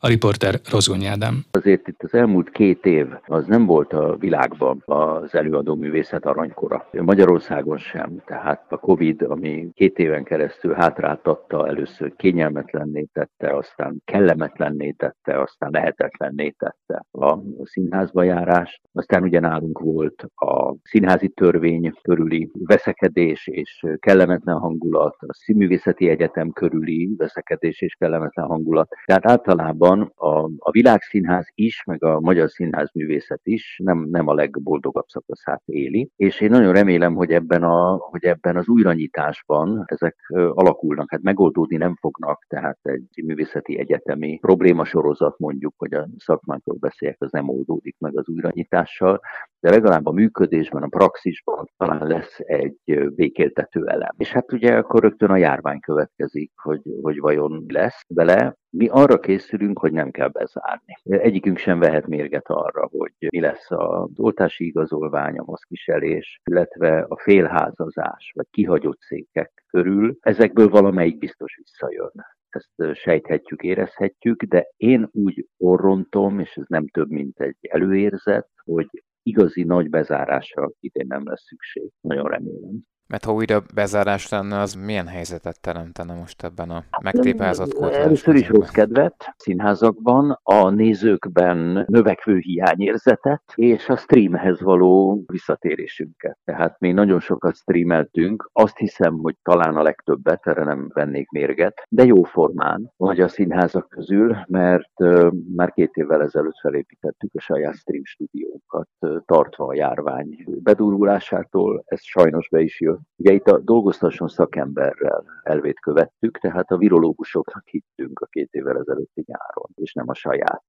A 0.00 0.08
riporter 0.08 0.54
Rozgony 0.70 1.04
Ádám. 1.04 1.44
Azért 1.50 1.88
itt 1.88 2.02
az 2.02 2.14
elmúlt 2.14 2.50
két 2.50 2.84
év 2.84 3.06
az 3.26 3.46
nem 3.46 3.66
volt 3.66 3.92
a 3.92 4.16
világban 4.16 4.82
az 4.84 5.34
előadó 5.34 5.74
művészet 5.74 6.26
aranykora. 6.26 6.88
Magyarországon 6.92 7.78
sem. 7.78 8.22
Tehát 8.26 8.64
a 8.68 8.76
Covid, 8.76 9.22
ami 9.22 9.68
két 9.74 9.98
éven 9.98 10.24
keresztül 10.24 10.72
hátráltatta, 10.72 11.66
először 11.66 12.12
kényelmetlenné 12.16 13.06
tette, 13.12 13.56
aztán 13.56 14.02
kellemetlenné 14.04 14.90
tette, 14.90 15.40
aztán 15.40 15.70
lehetetlenné 15.72 16.54
tette 16.58 17.04
a 17.10 17.38
színházba 17.62 18.22
járást. 18.22 18.80
Aztán 18.92 19.22
ugye 19.22 19.40
nálunk 19.40 19.78
volt 19.78 20.26
a 20.34 20.74
színházi 20.82 21.28
törvény 21.28 21.92
körüli 22.02 22.50
veszekedés 22.52 23.46
és 23.46 23.84
kellemetlen 23.98 24.58
hangulat, 24.58 25.16
a 25.18 25.34
Színművészeti 25.34 26.08
Egyetem 26.08 26.50
körüli 26.50 27.14
veszekedés 27.16 27.80
és 27.80 27.94
kellemetlen 27.98 28.46
hangulat. 28.46 28.88
Tehát 29.04 29.26
általában 29.26 29.86
valóban 29.88 30.12
a, 30.14 30.50
a 30.58 30.70
világszínház 30.70 31.46
is, 31.54 31.84
meg 31.84 32.04
a 32.04 32.20
magyar 32.20 32.50
színház 32.50 32.90
művészet 32.92 33.40
is 33.42 33.80
nem, 33.84 34.06
nem 34.10 34.28
a 34.28 34.34
legboldogabb 34.34 35.06
szakaszát 35.06 35.62
éli, 35.64 36.10
és 36.16 36.40
én 36.40 36.50
nagyon 36.50 36.72
remélem, 36.72 37.14
hogy 37.14 37.30
ebben, 37.30 37.62
a, 37.62 37.96
hogy 37.96 38.24
ebben 38.24 38.56
az 38.56 38.68
újranyításban 38.68 39.84
ezek 39.86 40.16
alakulnak, 40.34 41.10
hát 41.10 41.22
megoldódni 41.22 41.76
nem 41.76 41.96
fognak, 42.00 42.44
tehát 42.48 42.78
egy 42.82 43.22
művészeti 43.24 43.78
egyetemi 43.78 44.38
problémasorozat 44.38 45.38
mondjuk, 45.38 45.74
hogy 45.76 45.94
a 45.94 46.08
szakmákról 46.16 46.76
beszéljek, 46.80 47.16
az 47.20 47.32
nem 47.32 47.48
oldódik 47.48 47.96
meg 47.98 48.18
az 48.18 48.28
újranyitással, 48.28 49.20
de 49.60 49.70
legalább 49.70 50.06
a 50.06 50.12
működésben, 50.12 50.82
a 50.82 50.88
praxisban 50.88 51.70
talán 51.76 52.06
lesz 52.06 52.38
egy 52.38 53.08
békéltető 53.14 53.86
elem. 53.86 54.14
És 54.16 54.32
hát 54.32 54.52
ugye 54.52 54.76
akkor 54.76 55.02
rögtön 55.02 55.30
a 55.30 55.36
járvány 55.36 55.80
következik, 55.80 56.52
hogy, 56.62 56.80
hogy 57.02 57.18
vajon 57.18 57.64
lesz 57.68 58.04
vele. 58.08 58.56
Mi 58.70 58.88
arra 58.88 59.20
készülünk, 59.20 59.78
hogy 59.78 59.92
nem 59.92 60.10
kell 60.10 60.28
bezárni. 60.28 60.94
Egyikünk 61.02 61.58
sem 61.58 61.78
vehet 61.78 62.06
mérget 62.06 62.46
arra, 62.48 62.88
hogy 62.90 63.12
mi 63.18 63.40
lesz 63.40 63.70
az 63.70 64.18
oltási 64.20 64.66
igazolvány, 64.66 65.38
a 65.38 65.44
maszkviselés, 65.44 66.40
illetve 66.44 67.04
a 67.08 67.18
félházazás, 67.18 68.32
vagy 68.34 68.46
kihagyott 68.50 69.00
székek 69.00 69.64
körül. 69.66 70.16
Ezekből 70.20 70.68
valamelyik 70.68 71.18
biztos 71.18 71.56
visszajön 71.56 72.12
ezt 72.48 72.96
sejthetjük, 72.96 73.62
érezhetjük, 73.62 74.42
de 74.42 74.68
én 74.76 75.08
úgy 75.12 75.46
orrontom, 75.56 76.38
és 76.38 76.56
ez 76.56 76.64
nem 76.66 76.88
több, 76.88 77.10
mint 77.10 77.40
egy 77.40 77.56
előérzet, 77.60 78.48
hogy 78.64 79.04
igazi 79.22 79.62
nagy 79.62 79.90
bezárásra 79.90 80.70
idén 80.80 81.06
nem 81.06 81.26
lesz 81.26 81.44
szükség. 81.44 81.90
Nagyon 82.00 82.28
remélem. 82.28 82.80
Mert 83.08 83.24
ha 83.24 83.32
újra 83.32 83.62
bezárás 83.74 84.28
lenne, 84.28 84.58
az 84.60 84.74
milyen 84.74 85.06
helyzetet 85.06 85.60
teremtene 85.60 86.14
most 86.14 86.44
ebben 86.44 86.70
a 86.70 86.84
megtépázott 87.02 87.72
kultúrás 87.72 88.04
Először 88.04 88.34
is 88.34 88.48
rossz 88.48 88.70
kedvet. 88.70 89.34
Színházakban, 89.36 90.40
a 90.42 90.70
nézőkben 90.70 91.84
növekvő 91.86 92.38
hiányérzetet, 92.38 93.42
és 93.54 93.88
a 93.88 93.96
streamhez 93.96 94.60
való 94.60 95.22
visszatérésünket. 95.26 96.38
Tehát 96.44 96.80
mi 96.80 96.92
nagyon 96.92 97.20
sokat 97.20 97.56
streameltünk, 97.56 98.50
azt 98.52 98.76
hiszem, 98.76 99.18
hogy 99.18 99.36
talán 99.42 99.76
a 99.76 99.82
legtöbbet, 99.82 100.46
erre 100.46 100.64
nem 100.64 100.90
vennék 100.94 101.30
mérget, 101.30 101.86
de 101.88 102.04
jó 102.04 102.22
formán 102.22 102.92
vagy 102.96 103.20
a 103.20 103.28
színházak 103.28 103.88
közül, 103.88 104.36
mert 104.46 105.00
uh, 105.00 105.30
már 105.56 105.72
két 105.72 105.94
évvel 105.94 106.22
ezelőtt 106.22 106.58
felépítettük 106.60 107.30
a 107.34 107.40
saját 107.40 107.76
stream 107.76 108.04
stúdiókat, 108.04 108.88
uh, 109.00 109.16
tartva 109.26 109.66
a 109.66 109.74
járvány 109.74 110.44
bedurulásától, 110.46 111.82
ez 111.86 112.02
sajnos 112.02 112.48
be 112.48 112.60
is 112.60 112.80
jött 112.80 112.97
Ugye 113.16 113.32
itt 113.32 113.46
a 113.46 113.58
dolgoztasson 113.58 114.28
szakemberrel 114.28 115.24
elvét 115.42 115.80
követtük, 115.80 116.38
tehát 116.38 116.70
a 116.70 116.76
virológusoknak 116.76 117.68
hittünk 117.68 118.20
a 118.20 118.26
két 118.26 118.48
évvel 118.52 118.78
ezelőtti 118.78 119.24
nyáron, 119.26 119.70
és 119.74 119.92
nem 119.92 120.08
a 120.08 120.14
saját 120.14 120.62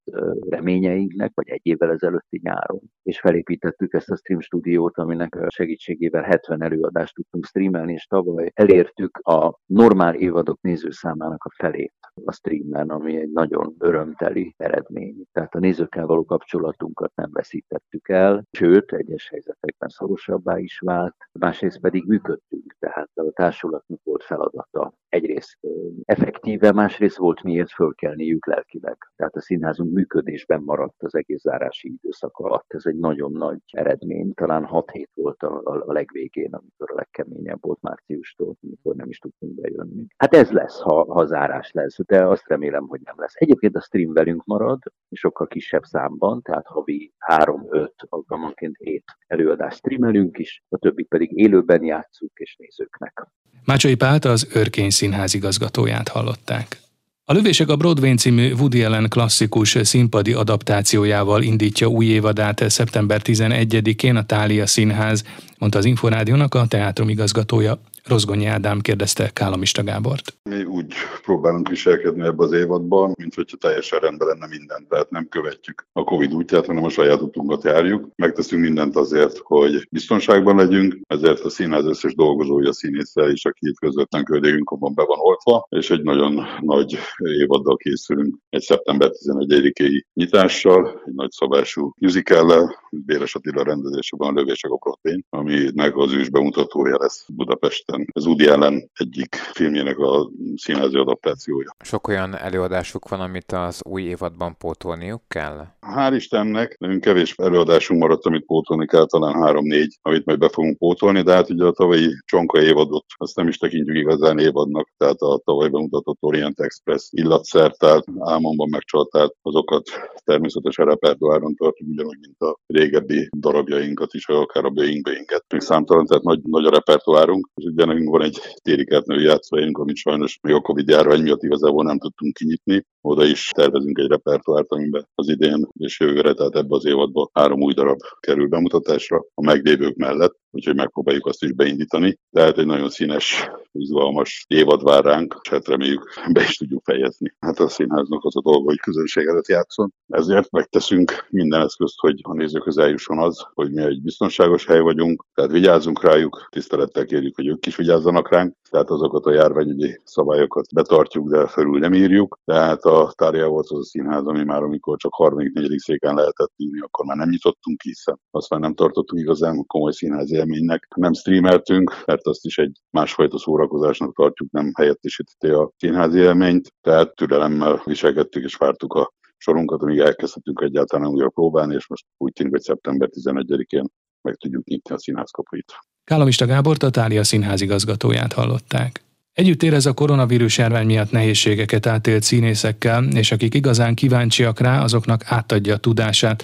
reményeinknek, 0.50 1.32
vagy 1.34 1.50
egy 1.50 1.62
évvel 1.64 1.92
ezelőtti 1.92 2.40
nyáron. 2.44 2.82
És 3.04 3.20
felépítettük 3.20 3.94
ezt 3.94 4.10
a 4.10 4.16
stream 4.16 4.40
stúdiót, 4.40 4.98
aminek 4.98 5.38
segítségével 5.48 6.22
70 6.22 6.64
előadást 6.64 7.16
tudtunk 7.16 7.46
streamelni, 7.46 7.94
és 7.94 8.06
tavaly 8.06 8.52
elértük 8.54 9.18
a 9.18 9.60
normál 9.66 10.16
évadok 10.16 10.62
nézőszámának 10.62 11.44
a 11.44 11.52
felét 11.56 11.94
a 12.26 12.32
streamen, 12.32 12.90
ami 12.90 13.18
egy 13.18 13.32
nagyon 13.32 13.76
örömteli 13.80 14.54
eredmény. 14.58 15.24
Tehát 15.32 15.56
a 15.56 15.60
nézőkkel 15.60 16.06
való 16.06 16.26
kapcsolatunkat 16.26 17.12
nem 17.16 17.30
veszítettük 17.32 18.10
el, 18.10 18.44
sőt, 18.52 18.92
egyes 18.92 19.30
helyzetekben 19.30 19.90
szorosabbá 19.90 20.58
is 20.58 20.80
vált, 20.80 21.16
másrészt 21.32 21.80
pedig 21.80 22.06
működtünk, 22.20 22.76
tehát 22.80 23.10
a 23.14 23.32
társulatnak 23.32 24.00
volt 24.04 24.24
feladata. 24.24 24.94
Egyrészt 25.10 25.58
effektíve, 26.04 26.72
másrészt 26.72 27.18
volt 27.18 27.44
miért 27.44 27.72
fölkelniük 27.72 28.46
lelkileg. 28.46 28.98
Tehát 29.16 29.36
a 29.36 29.42
színházunk 29.42 29.94
működésben 29.94 30.62
maradt 30.62 31.04
az 31.04 31.16
egész 31.16 31.42
zárási 31.42 31.88
időszak 31.88 32.38
alatt. 32.38 32.74
Ez 32.74 32.86
egy 32.86 32.96
nagyon 32.96 33.32
nagy 33.32 33.60
eredmény. 33.72 34.34
Talán 34.34 34.66
6 34.66 34.92
hét 34.92 35.10
volt 35.14 35.44
a, 35.44 35.62
a, 35.64 35.92
legvégén, 35.92 36.54
amikor 36.54 36.92
a 36.92 36.96
legkeményebb 36.96 37.62
volt 37.62 37.82
márciustól, 37.82 38.56
amikor 38.62 38.96
nem 38.96 39.10
is 39.10 39.20
tudtunk 39.20 39.62
bejönni. 39.62 40.06
Hát 40.18 40.34
ez 40.34 40.52
lesz, 40.52 40.80
ha, 40.80 41.14
ha 41.14 41.26
zárás 41.26 41.72
lesz, 41.72 41.98
de 42.06 42.28
azt 42.28 42.48
remélem, 42.48 42.88
hogy 42.88 43.02
nem 43.04 43.16
lesz. 43.18 43.34
Egyébként 43.36 43.76
a 43.76 43.82
stream 43.82 44.14
velünk 44.14 44.46
marad, 44.46 44.80
sokkal 45.12 45.48
kisebb 45.48 45.84
számban, 45.84 46.42
tehát 46.42 46.66
havi 46.66 47.14
3-5, 47.28 47.90
alkalmanként 48.10 48.78
7 48.78 49.04
előadást 49.28 49.78
streamelünk 49.78 50.38
is, 50.38 50.64
a 50.70 50.78
többit 50.78 51.08
pedig 51.08 51.38
élőben 51.38 51.84
játszunk 51.84 52.09
és 52.34 52.56
nézőknek. 52.58 53.28
Mácsai 53.66 53.96
Pált 53.96 54.25
az 54.25 54.48
Örkény 54.54 54.89
Színház 54.89 55.34
igazgatóját 55.34 56.08
hallották. 56.08 56.78
A 57.25 57.34
Lövések 57.34 57.70
a 57.70 57.75
Broadway 57.75 58.16
című 58.16 58.54
Woody 58.54 58.84
Allen 58.84 59.10
klasszikus 59.10 59.78
színpadi 59.82 60.34
adaptációjával 60.34 61.42
indítja 61.42 61.88
új 61.88 62.06
évadát 62.06 62.70
szeptember 62.70 63.22
11-én 63.24 64.16
a 64.16 64.25
Tália 64.25 64.68
Színház, 64.68 65.24
mondta 65.58 65.78
az 65.78 65.86
Inforádiónak 65.86 66.56
a 66.56 66.68
teátrum 66.68 67.10
igazgatója 67.10 67.82
Rozgonyi 68.10 68.46
Ádám 68.46 68.80
kérdezte 68.80 69.30
Kálamista 69.34 69.84
Gábort. 69.84 70.38
Mi 70.44 70.63
úgy 70.63 70.94
próbálunk 71.22 71.70
viselkedni 71.70 72.24
ebbe 72.25 72.44
az 72.44 72.51
évadban, 72.51 73.13
mint 73.18 73.36
hogyha 73.36 73.58
teljesen 73.58 74.00
rendben 74.00 74.28
lenne 74.28 74.48
minden. 74.48 74.86
Tehát 74.89 75.10
nem 75.10 75.28
követjük 75.28 75.88
a 75.92 76.04
Covid 76.04 76.34
útját, 76.34 76.66
hanem 76.66 76.84
a 76.84 76.89
saját 76.89 77.22
utunkat 77.22 77.63
járjuk. 77.63 78.10
Megteszünk 78.16 78.62
mindent 78.62 78.96
azért, 78.96 79.38
hogy 79.44 79.88
biztonságban 79.92 80.56
legyünk, 80.56 81.00
ezért 81.08 81.39
a 81.39 81.50
színház 81.50 81.86
összes 81.86 82.16
dolgozója, 82.16 82.74
színésszel 82.74 83.30
és 83.32 83.46
aki 83.46 83.68
itt 83.68 83.80
közvetlen 83.80 84.24
köldégünkön 84.24 84.94
be 84.94 85.04
van 85.04 85.20
oltva, 85.20 85.66
és 85.70 85.89
egy 85.89 86.01
nagyon 86.01 86.46
nagy 86.62 86.98
évaddal 87.39 87.78
készülünk. 87.78 88.38
Egy 88.50 88.62
szeptember 88.62 89.10
11-i 89.10 90.04
nyitással, 90.13 91.01
egy 91.06 91.13
nagy 91.13 91.32
szabású 91.32 91.94
musicallel, 91.98 92.88
Béres 92.92 93.36
Attila 93.36 93.63
rendezésében 93.63 94.34
Lövések 94.34 94.72
a 94.72 94.78
Protein, 94.78 95.25
aminek 95.30 95.98
az 95.98 96.13
ős 96.13 96.30
bemutatója 96.30 96.98
lesz 97.00 97.25
Budapesten 97.28 97.99
hiszen 98.06 98.12
az 98.13 98.25
Udi 98.25 98.48
ellen 98.48 98.89
egyik 98.94 99.36
filmjének 99.36 99.98
a 99.98 100.29
színházi 100.56 100.98
adaptációja. 100.98 101.75
Sok 101.84 102.08
olyan 102.08 102.36
előadásuk 102.36 103.10
van, 103.10 103.20
amit 103.20 103.51
az 103.51 103.82
új 103.89 104.01
évadban 104.01 104.58
pótolniuk 104.58 105.22
kell? 105.27 105.68
Hál' 105.82 106.13
Istennek, 106.15 106.77
nagyon 106.79 107.00
kevés 107.00 107.34
előadásunk 107.38 108.01
maradt, 108.01 108.25
amit 108.25 108.46
pótolni 108.46 108.86
kell, 108.86 109.06
talán 109.06 109.34
három-négy, 109.34 109.98
amit 110.01 110.25
majd 110.25 110.39
be 110.39 110.50
fogunk 110.50 110.77
pótolni, 110.77 111.22
de 111.22 111.34
hát 111.34 111.50
ugye 111.50 111.65
a 111.65 111.72
tavalyi 111.72 112.10
csonka 112.25 112.62
évadot 112.62 113.06
azt 113.18 113.36
nem 113.36 113.48
is 113.48 113.58
tekintjük 113.58 113.98
igazán 113.98 114.39
évadnak, 114.39 114.89
tehát 114.98 115.20
a 115.20 115.41
tavaly 115.44 115.70
bemutatott 115.70 116.18
Orient 116.20 116.60
Express 116.60 117.08
illatszertált, 117.12 118.06
álmomban 118.20 118.70
megcsaltált, 118.70 119.36
azokat 119.41 119.84
természetesen 120.24 120.86
repertoáron 120.86 121.56
tartjuk, 121.56 121.89
ugyanúgy, 121.89 122.18
mint 122.22 122.39
a 122.39 122.58
régebbi 122.68 123.29
darabjainkat 123.38 124.13
is, 124.13 124.27
akár 124.27 124.65
a 124.65 124.70
Boeing 124.70 125.03
Boeinget. 125.03 125.44
Még 125.53 125.62
számtalan, 125.62 126.06
tehát 126.06 126.24
nagy, 126.24 126.41
nagy 126.44 126.65
a 126.65 126.70
repertoárunk, 126.70 127.50
és 127.56 127.72
ugye 127.80 127.88
nekünk 127.88 128.10
van 128.10 128.22
egy 128.22 128.40
téri 128.62 128.86
kertnői 128.86 129.24
játszóhelyünk, 129.24 129.78
amit 129.78 129.96
sajnos 129.96 130.40
még 130.42 130.54
a 130.54 130.62
Covid 130.62 130.90
járvány 130.90 131.22
miatt 131.22 131.44
igazából 131.44 131.84
nem 131.84 131.98
tudtunk 131.98 132.34
kinyitni. 132.34 132.86
Oda 133.02 133.26
is 133.26 133.50
tervezünk 133.56 133.98
egy 133.98 134.08
repertoárt, 134.08 134.72
amiben 134.72 135.08
az 135.16 135.30
idén 135.30 135.68
és 135.78 136.00
jövőre, 136.00 136.34
tehát 136.34 136.56
ebbe 136.56 136.76
az 136.76 136.86
évadban 136.86 137.30
három 137.34 137.62
új 137.62 137.74
darab 137.74 138.00
kerül 138.20 138.48
bemutatásra 138.48 139.26
a 139.34 139.44
meglévők 139.44 139.96
mellett, 139.96 140.36
úgyhogy 140.51 140.75
megpróbáljuk 140.75 141.25
azt 141.25 141.44
is 141.44 141.51
beindítani. 141.51 142.18
Tehát 142.32 142.58
egy 142.58 142.65
nagyon 142.65 142.89
színes, 142.89 143.50
izgalmas 143.72 144.46
évad 144.48 144.84
vár 144.84 145.03
ránk, 145.03 145.39
és 145.41 145.50
hát 145.50 145.68
reméljük 145.68 146.03
be 146.32 146.41
is 146.41 146.58
tudjuk 146.58 146.84
fejezni. 146.84 147.36
Hát 147.39 147.60
a 147.60 147.70
színháznak 147.70 148.25
az 148.25 148.36
a 148.36 148.41
dolga, 148.41 148.63
hogy 148.63 148.79
közönség 148.79 149.27
előtt 149.27 149.48
játszon. 149.48 149.94
Ezért 150.08 150.51
megteszünk 150.51 151.27
minden 151.29 151.62
eszközt, 151.62 152.00
hogy 152.00 152.20
a 152.24 152.34
nézőkhöz 152.34 152.77
eljusson 152.77 153.20
az, 153.20 153.46
hogy 153.53 153.72
mi 153.72 153.82
egy 153.82 154.01
biztonságos 154.01 154.65
hely 154.65 154.79
vagyunk, 154.79 155.25
tehát 155.34 155.51
vigyázzunk 155.51 156.03
rájuk, 156.03 156.48
tisztelettel 156.51 157.06
kérjük, 157.06 157.36
hogy 157.36 157.48
ők 157.48 157.65
is 157.65 157.75
vigyázzanak 157.75 158.29
ránk, 158.29 158.56
tehát 158.70 158.89
azokat 158.89 159.25
a 159.25 159.34
járványügyi 159.34 160.01
szabályokat 160.03 160.74
betartjuk, 160.74 161.29
de 161.29 161.48
felül 161.48 161.79
nem 161.79 161.94
írjuk. 161.94 162.39
Tehát 162.46 162.84
a 162.84 163.13
Tária 163.15 163.48
volt 163.48 163.70
az 163.70 163.77
a 163.77 163.84
színház, 163.84 164.25
ami 164.25 164.44
már 164.44 164.63
amikor 164.63 164.98
csak 164.98 165.13
34. 165.13 165.77
széken 165.77 166.15
lehetett 166.15 166.51
ülni, 166.58 166.79
akkor 166.79 167.06
már 167.06 167.18
nem 167.18 167.29
nyitottunk, 167.29 167.82
hiszen 167.82 168.20
azt 168.32 168.50
már 168.50 168.60
nem 168.60 168.74
tartottuk 168.74 169.20
igazán 169.20 169.65
komoly 169.65 169.91
színházi 169.91 170.38
élménynek. 170.39 170.88
Nem 170.96 171.13
streameltünk, 171.13 172.03
mert 172.05 172.25
azt 172.25 172.46
is 172.46 172.58
egy 172.58 172.72
másfajta 172.89 173.39
szórakozásnak 173.39 174.15
tartjuk, 174.15 174.51
nem 174.51 174.72
helyettesíti 174.77 175.48
a 175.48 175.72
színházi 175.77 176.19
élményt, 176.19 176.74
tehát 176.81 177.15
türelemmel 177.15 177.81
viselkedtük 177.86 178.43
és 178.43 178.55
vártuk 178.55 178.93
a 178.93 179.13
sorunkat, 179.38 179.81
amíg 179.81 180.00
elkezdhetünk 180.00 180.62
egyáltalán 180.62 181.08
újra 181.08 181.29
próbálni, 181.29 181.75
és 181.75 181.88
most 181.88 182.05
úgy 182.17 182.34
tűnik, 182.34 182.51
hogy 182.51 182.62
szeptember 182.62 183.10
11-én 183.12 183.86
meg 184.22 184.36
tudjuk 184.36 184.65
nyitni 184.65 184.96
a 184.96 185.00
színház 185.00 185.31
kapuit. 185.31 185.74
Kálomista 186.03 186.46
Gábor 186.46 186.77
Tatália 186.77 187.24
színház 187.24 187.62
igazgatóját 187.62 188.34
hallották. 188.34 189.01
Együtt 189.34 189.63
érez 189.63 189.86
a 189.86 189.93
koronavírus 189.93 190.58
járvány 190.58 190.86
miatt 190.86 191.12
nehézségeket 191.12 191.86
átélt 191.86 192.24
színészekkel, 192.24 193.03
és 193.03 193.31
akik 193.31 193.53
igazán 193.53 193.96
kíváncsiak 193.96 194.60
rá, 194.60 194.84
azoknak 194.84 195.22
átadja 195.25 195.74
a 195.74 195.77
tudását. 195.77 196.43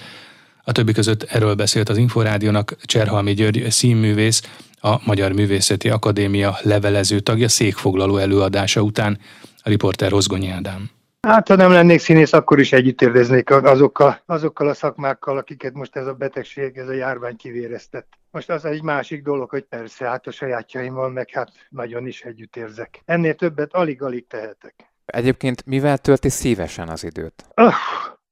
A 0.68 0.72
többi 0.72 0.92
között 0.92 1.22
erről 1.22 1.54
beszélt 1.54 1.88
az 1.88 1.96
Inforádiónak 1.96 2.76
Cserhalmi 2.82 3.32
György 3.32 3.70
színművész, 3.70 4.42
a 4.80 4.96
Magyar 5.04 5.32
Művészeti 5.32 5.90
Akadémia 5.90 6.56
levelező 6.62 7.20
tagja 7.20 7.48
székfoglaló 7.48 8.16
előadása 8.16 8.80
után. 8.80 9.18
A 9.62 9.68
riporter 9.68 10.10
Rozgonyi 10.10 10.50
Ádám. 10.50 10.90
Hát, 11.20 11.48
ha 11.48 11.54
nem 11.54 11.70
lennék 11.70 11.98
színész, 11.98 12.32
akkor 12.32 12.58
is 12.58 12.72
együtt 12.72 13.02
éreznék 13.02 13.50
azokkal, 13.50 14.20
azokkal 14.26 14.68
a 14.68 14.74
szakmákkal, 14.74 15.38
akiket 15.38 15.74
most 15.74 15.96
ez 15.96 16.06
a 16.06 16.12
betegség, 16.12 16.76
ez 16.76 16.88
a 16.88 16.92
járvány 16.92 17.36
kivéreztett. 17.36 18.08
Most 18.30 18.50
az 18.50 18.64
egy 18.64 18.82
másik 18.82 19.22
dolog, 19.22 19.50
hogy 19.50 19.64
persze, 19.64 20.06
hát 20.06 20.26
a 20.26 20.30
sajátjaimmal 20.30 21.10
meg 21.10 21.30
hát 21.32 21.50
nagyon 21.68 22.06
is 22.06 22.22
együtt 22.22 22.56
érzek. 22.56 23.02
Ennél 23.04 23.34
többet 23.34 23.74
alig-alig 23.74 24.26
tehetek. 24.26 24.74
Egyébként 25.04 25.66
mivel 25.66 25.98
tölti 25.98 26.28
szívesen 26.28 26.88
az 26.88 27.04
időt? 27.04 27.44
Uh, 27.56 27.74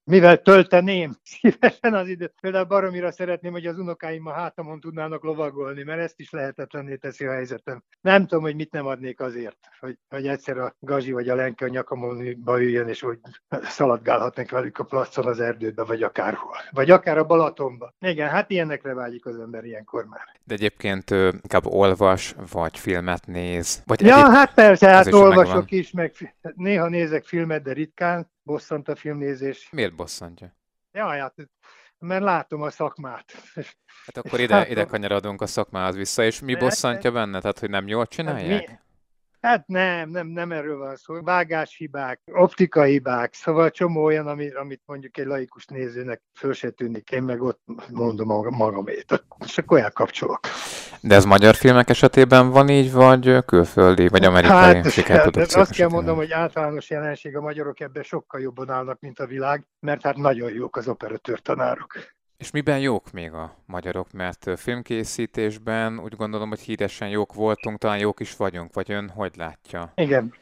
mivel 0.04 0.42
tölteném 0.42 1.12
szívesen 1.22 1.94
az 1.94 2.08
időt. 2.08 2.34
Például 2.40 2.64
baromira 2.64 3.12
szeretném, 3.12 3.52
hogy 3.52 3.66
az 3.66 3.78
unokáim 3.78 4.26
a 4.26 4.32
hátamon 4.32 4.80
tudnának 4.80 5.22
lovagolni, 5.22 5.82
mert 5.82 6.00
ezt 6.00 6.20
is 6.20 6.30
lehetetlenné 6.30 6.96
teszi 6.96 7.24
a 7.24 7.32
helyzetem. 7.32 7.82
Nem 8.00 8.26
tudom, 8.26 8.42
hogy 8.42 8.54
mit 8.54 8.72
nem 8.72 8.86
adnék 8.86 9.20
azért, 9.20 9.56
hogy, 9.80 9.98
hogy 10.08 10.26
egyszer 10.26 10.58
a 10.58 10.76
Gazsi 10.80 11.12
vagy 11.12 11.28
a 11.28 11.34
Lenke 11.34 11.64
a 11.64 11.68
nyakamon 11.68 12.36
üljön, 12.46 12.88
és 12.88 13.02
úgy 13.02 13.18
szaladgálhatnak 13.62 14.50
velük 14.50 14.78
a 14.78 14.84
placon 14.84 15.26
az 15.26 15.40
erdőbe, 15.40 15.84
vagy 15.84 16.02
akárhol. 16.02 16.56
Vagy 16.70 16.90
akár 16.90 17.18
a 17.18 17.24
Balatonba. 17.24 17.94
Igen, 18.00 18.28
hát 18.28 18.50
ilyenekre 18.50 18.94
vágyik 18.94 19.26
az 19.26 19.38
ember 19.38 19.64
ilyenkor 19.64 20.04
már. 20.04 20.22
De 20.44 20.54
egyébként 20.54 21.10
inkább 21.10 21.66
olvas, 21.66 22.34
vagy 22.52 22.78
filmet 22.78 23.26
néz. 23.26 23.82
Vagy 23.86 24.00
ja, 24.00 24.16
egyéb... 24.16 24.32
hát 24.32 24.54
persze, 24.54 24.88
hát 24.88 25.12
olvasok 25.12 25.46
megvan. 25.46 25.66
is, 25.68 25.90
meg 25.90 26.12
néha 26.54 26.88
nézek 26.88 27.24
filmet, 27.24 27.62
de 27.62 27.72
ritkán 27.72 28.32
bosszant 28.44 28.88
a 28.88 28.96
filmnézés. 28.96 29.68
Miért 29.70 29.94
bosszantja? 29.94 30.56
Ja, 30.92 31.06
hát, 31.06 31.34
mert 31.98 32.22
látom 32.22 32.62
a 32.62 32.70
szakmát. 32.70 33.32
Hát 34.04 34.16
akkor 34.16 34.40
ide, 34.40 34.68
ide 34.68 34.84
kanyarodunk 34.84 35.40
a 35.40 35.46
szakmához 35.46 35.96
vissza, 35.96 36.24
és 36.24 36.40
mi 36.40 36.54
bosszantja 36.54 37.12
benne? 37.12 37.40
Tehát, 37.40 37.58
hogy 37.58 37.70
nem 37.70 37.88
jól 37.88 38.06
csinálják? 38.06 38.68
Hát 38.68 38.68
mi, 38.68 38.83
Hát 39.44 39.66
nem, 39.66 40.10
nem, 40.10 40.26
nem 40.26 40.52
erről 40.52 40.78
van 40.78 40.96
szó. 40.96 41.22
Vágáshibák, 41.22 42.20
optikai 42.32 42.90
hibák, 42.90 43.34
szóval 43.34 43.70
csomó 43.70 44.04
olyan, 44.04 44.26
ami, 44.26 44.50
amit 44.50 44.82
mondjuk 44.86 45.18
egy 45.18 45.26
laikus 45.26 45.66
nézőnek 45.66 46.22
föl 46.38 46.52
se 46.52 46.70
tűnik. 46.70 47.10
Én 47.10 47.22
meg 47.22 47.42
ott 47.42 47.60
mondom 47.92 48.54
magamét, 48.54 49.24
és 49.44 49.58
akkor 49.58 49.78
elkapcsolok. 49.78 50.40
De 51.00 51.14
ez 51.14 51.24
magyar 51.24 51.54
filmek 51.54 51.88
esetében 51.88 52.50
van 52.50 52.68
így, 52.68 52.92
vagy 52.92 53.44
külföldi, 53.44 54.08
vagy 54.08 54.24
amerikai 54.24 54.56
hát, 54.56 54.90
sikerprodukciók 54.90 55.62
Azt 55.62 55.74
kell 55.74 55.88
mondom, 55.88 56.16
hogy 56.16 56.32
általános 56.32 56.90
jelenség 56.90 57.36
a 57.36 57.40
magyarok 57.40 57.80
ebben 57.80 58.02
sokkal 58.02 58.40
jobban 58.40 58.70
állnak, 58.70 59.00
mint 59.00 59.18
a 59.18 59.26
világ, 59.26 59.66
mert 59.80 60.02
hát 60.02 60.16
nagyon 60.16 60.52
jók 60.52 60.76
az 60.76 60.88
operatőr 60.88 61.40
tanárok. 61.40 61.92
És 62.44 62.50
miben 62.50 62.78
jók 62.78 63.10
még 63.10 63.32
a 63.32 63.56
magyarok? 63.66 64.12
Mert 64.12 64.50
filmkészítésben 64.56 65.98
úgy 65.98 66.16
gondolom, 66.16 66.48
hogy 66.48 66.60
híresen 66.60 67.08
jók 67.08 67.34
voltunk, 67.34 67.78
talán 67.78 67.98
jók 67.98 68.20
is 68.20 68.36
vagyunk, 68.36 68.74
vagy 68.74 68.90
ön 68.92 69.08
hogy 69.08 69.32
látja? 69.36 69.92
Igen. 69.94 70.34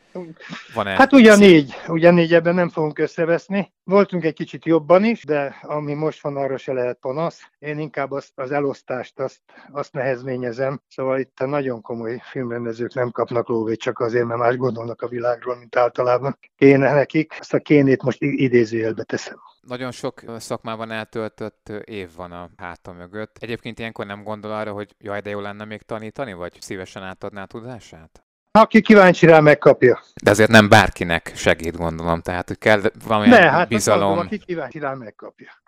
Van 0.74 0.86
hát 0.86 1.12
ugyanígy, 1.12 1.74
ugyanígy 1.88 2.34
ebben 2.34 2.54
nem 2.54 2.68
fogunk 2.68 2.98
összeveszni. 2.98 3.72
Voltunk 3.84 4.24
egy 4.24 4.34
kicsit 4.34 4.64
jobban 4.64 5.04
is, 5.04 5.24
de 5.24 5.56
ami 5.62 5.94
most 5.94 6.22
van, 6.22 6.36
arra 6.36 6.56
se 6.56 6.72
lehet 6.72 6.98
panasz. 7.00 7.40
Én 7.58 7.78
inkább 7.78 8.10
azt, 8.10 8.32
az 8.34 8.50
elosztást, 8.50 9.20
azt, 9.20 9.40
azt 9.72 9.92
nehezményezem. 9.92 10.80
Szóval 10.88 11.18
itt 11.18 11.40
a 11.40 11.46
nagyon 11.46 11.80
komoly 11.80 12.20
filmrendezők 12.30 12.94
nem 12.94 13.10
kapnak 13.10 13.48
lóvét 13.48 13.80
csak 13.80 13.98
azért, 13.98 14.26
mert 14.26 14.40
más 14.40 14.56
gondolnak 14.56 15.02
a 15.02 15.08
világról, 15.08 15.56
mint 15.56 15.76
általában. 15.76 16.38
Kéne 16.56 16.92
nekik. 16.92 17.36
Azt 17.38 17.54
a 17.54 17.58
kénét 17.58 18.02
most 18.02 18.18
idézőjelbe 18.20 19.02
teszem. 19.02 19.36
Nagyon 19.60 19.90
sok 19.90 20.22
szakmában 20.38 20.90
eltöltött 20.90 21.68
év 21.84 22.08
van 22.16 22.32
a 22.32 22.50
háta 22.56 22.92
mögött. 22.92 23.36
Egyébként 23.40 23.78
ilyenkor 23.78 24.06
nem 24.06 24.22
gondol 24.22 24.52
arra, 24.52 24.72
hogy 24.72 24.94
jaj, 24.98 25.20
de 25.20 25.30
jó 25.30 25.40
lenne 25.40 25.64
még 25.64 25.82
tanítani, 25.82 26.32
vagy 26.32 26.56
szívesen 26.60 27.02
átadná 27.02 27.44
tudását? 27.44 28.24
Aki 28.58 28.80
kíváncsi 28.80 29.26
rá, 29.26 29.40
megkapja. 29.40 30.02
De 30.22 30.30
azért 30.30 30.50
nem 30.50 30.68
bárkinek 30.68 31.32
segít, 31.34 31.76
gondolom. 31.76 32.20
Tehát, 32.20 32.48
hogy 32.48 32.58
kell 32.58 32.80
valamilyen 33.04 33.40
ne, 33.40 33.50
hát 33.50 33.68
bizalom. 33.68 34.06
Mondom, 34.08 34.26
aki 34.26 34.38
kíváncsi 34.38 34.78
rá, 34.78 34.94
megkapja. 34.94 35.62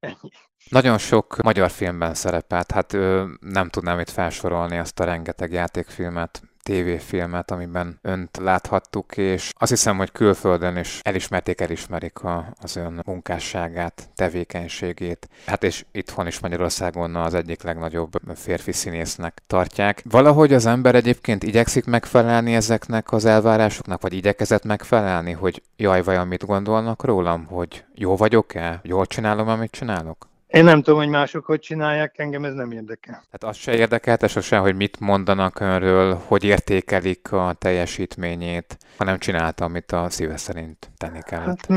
Ennyi. 0.00 0.30
Nagyon 0.70 0.98
sok 0.98 1.36
magyar 1.42 1.70
filmben 1.70 2.14
szerepelt, 2.14 2.70
hát 2.70 2.92
ö, 2.92 3.24
nem 3.40 3.68
tudnám 3.68 3.98
itt 3.98 4.10
felsorolni 4.10 4.78
azt 4.78 5.00
a 5.00 5.04
rengeteg 5.04 5.52
játékfilmet, 5.52 6.42
tévéfilmet, 6.66 7.50
amiben 7.50 7.98
önt 8.02 8.36
láthattuk, 8.36 9.16
és 9.16 9.52
azt 9.58 9.70
hiszem, 9.70 9.96
hogy 9.96 10.12
külföldön 10.12 10.76
is 10.76 11.00
elismerték, 11.02 11.60
elismerik 11.60 12.22
a, 12.22 12.52
az 12.60 12.76
ön 12.76 13.02
munkásságát, 13.06 14.08
tevékenységét. 14.14 15.28
Hát 15.46 15.62
és 15.62 15.84
itthon 15.92 16.26
is 16.26 16.40
Magyarországon 16.40 17.16
az 17.16 17.34
egyik 17.34 17.62
legnagyobb 17.62 18.12
férfi 18.34 18.72
színésznek 18.72 19.42
tartják. 19.46 20.02
Valahogy 20.10 20.52
az 20.52 20.66
ember 20.66 20.94
egyébként 20.94 21.42
igyekszik 21.42 21.84
megfelelni 21.84 22.54
ezeknek 22.54 23.12
az 23.12 23.24
elvárásoknak, 23.24 24.02
vagy 24.02 24.12
igyekezett 24.12 24.64
megfelelni, 24.64 25.32
hogy 25.32 25.62
jaj, 25.76 26.02
vajon 26.02 26.26
mit 26.26 26.46
gondolnak 26.46 27.04
rólam, 27.04 27.44
hogy 27.44 27.84
jó 27.94 28.16
vagyok-e, 28.16 28.80
jól 28.82 29.06
csinálom, 29.06 29.48
amit 29.48 29.70
csinálok? 29.70 30.28
Én 30.46 30.64
nem 30.64 30.82
tudom, 30.82 30.98
hogy 30.98 31.08
mások 31.08 31.44
hogy 31.44 31.60
csinálják, 31.60 32.18
engem 32.18 32.44
ez 32.44 32.54
nem 32.54 32.70
érdekel. 32.70 33.22
Hát 33.30 33.44
az 33.44 33.56
se 33.56 33.76
érdekelte 33.76 34.28
sosem, 34.28 34.60
hogy 34.62 34.76
mit 34.76 35.00
mondanak 35.00 35.60
önről, 35.60 36.14
hogy 36.26 36.44
értékelik 36.44 37.32
a 37.32 37.54
teljesítményét, 37.58 38.78
hanem 38.96 39.18
csinálta, 39.18 39.64
amit 39.64 39.92
a 39.92 40.10
szíve 40.10 40.36
szerint 40.36 40.90
tenni 40.96 41.20
kellett. 41.22 41.66
Hát 41.66 41.68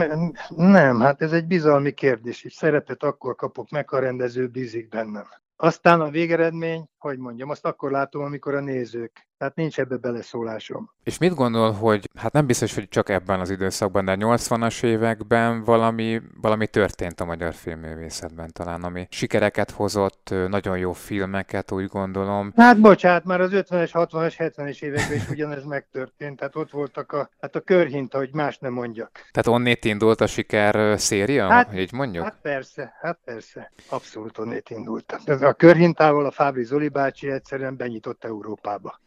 nem, 0.56 1.00
hát 1.00 1.22
ez 1.22 1.32
egy 1.32 1.46
bizalmi 1.46 1.92
kérdés, 1.92 2.44
és 2.44 2.54
szerepet 2.54 3.04
akkor 3.04 3.36
kapok 3.36 3.70
meg, 3.70 3.90
ha 3.90 3.98
a 3.98 4.00
rendező 4.00 4.48
bízik 4.48 4.90
bennem. 4.90 5.28
Aztán 5.56 6.02
a 6.02 6.10
végeredmény, 6.10 6.90
hogy 6.98 7.18
mondjam, 7.18 7.50
azt 7.50 7.66
akkor 7.66 7.92
látom, 7.92 8.24
amikor 8.24 8.56
a 8.56 8.60
nézők. 8.60 9.29
Tehát 9.40 9.56
nincs 9.56 9.80
ebbe 9.80 9.98
beleszólásom. 9.98 10.92
És 11.04 11.18
mit 11.18 11.34
gondol, 11.34 11.72
hogy 11.72 12.10
hát 12.16 12.34
nem 12.34 12.46
biztos, 12.46 12.76
hogy 12.76 12.88
csak 12.88 13.10
ebben 13.10 13.40
az 13.40 13.50
időszakban, 13.50 14.06
de 14.06 14.16
80-as 14.20 14.84
években 14.84 15.64
valami, 15.64 16.22
valami 16.42 16.68
történt 16.68 17.20
a 17.20 17.26
magyar 17.26 17.54
filmművészetben 17.54 18.52
talán, 18.54 18.84
ami 18.84 19.08
sikereket 19.10 19.72
hozott, 19.72 20.34
nagyon 20.48 20.78
jó 20.78 20.94
filmeket, 20.94 21.72
úgy 21.72 21.86
gondolom. 21.86 22.54
Hát 22.56 22.80
bocsánat, 22.82 23.24
már 23.24 23.42
az 23.42 23.50
50-es, 23.54 23.90
60-as, 23.94 24.34
70-es 24.38 24.82
években 24.82 25.18
is 25.18 25.30
ugyanez 25.30 25.64
megtörtént. 25.64 26.38
Tehát 26.38 26.56
ott 26.56 26.72
voltak 26.72 27.12
a, 27.12 27.30
hát 27.42 27.56
a 27.56 27.60
körhinta, 27.60 28.18
hogy 28.18 28.34
más 28.34 28.58
nem 28.58 28.74
mondjak. 28.74 29.12
Tehát 29.32 29.60
onnét 29.60 29.86
indult 29.86 30.22
a 30.22 30.28
siker 30.28 31.00
széria, 31.00 31.48
hát, 31.50 31.74
így 31.74 31.94
mondjuk? 31.94 32.24
Hát 32.24 32.38
persze, 32.42 32.94
hát 33.02 33.20
persze. 33.26 33.72
Abszolút 33.90 34.38
onnét 34.38 34.70
indult. 34.70 35.12
A 35.26 35.54
körhintával 35.54 36.26
a 36.26 36.32
Fábri 36.32 36.64
Zoli 36.64 36.90
bácsi 36.90 37.32
egyszerűen 37.32 37.78
benyitott 37.78 38.24
Európába. 38.24 39.00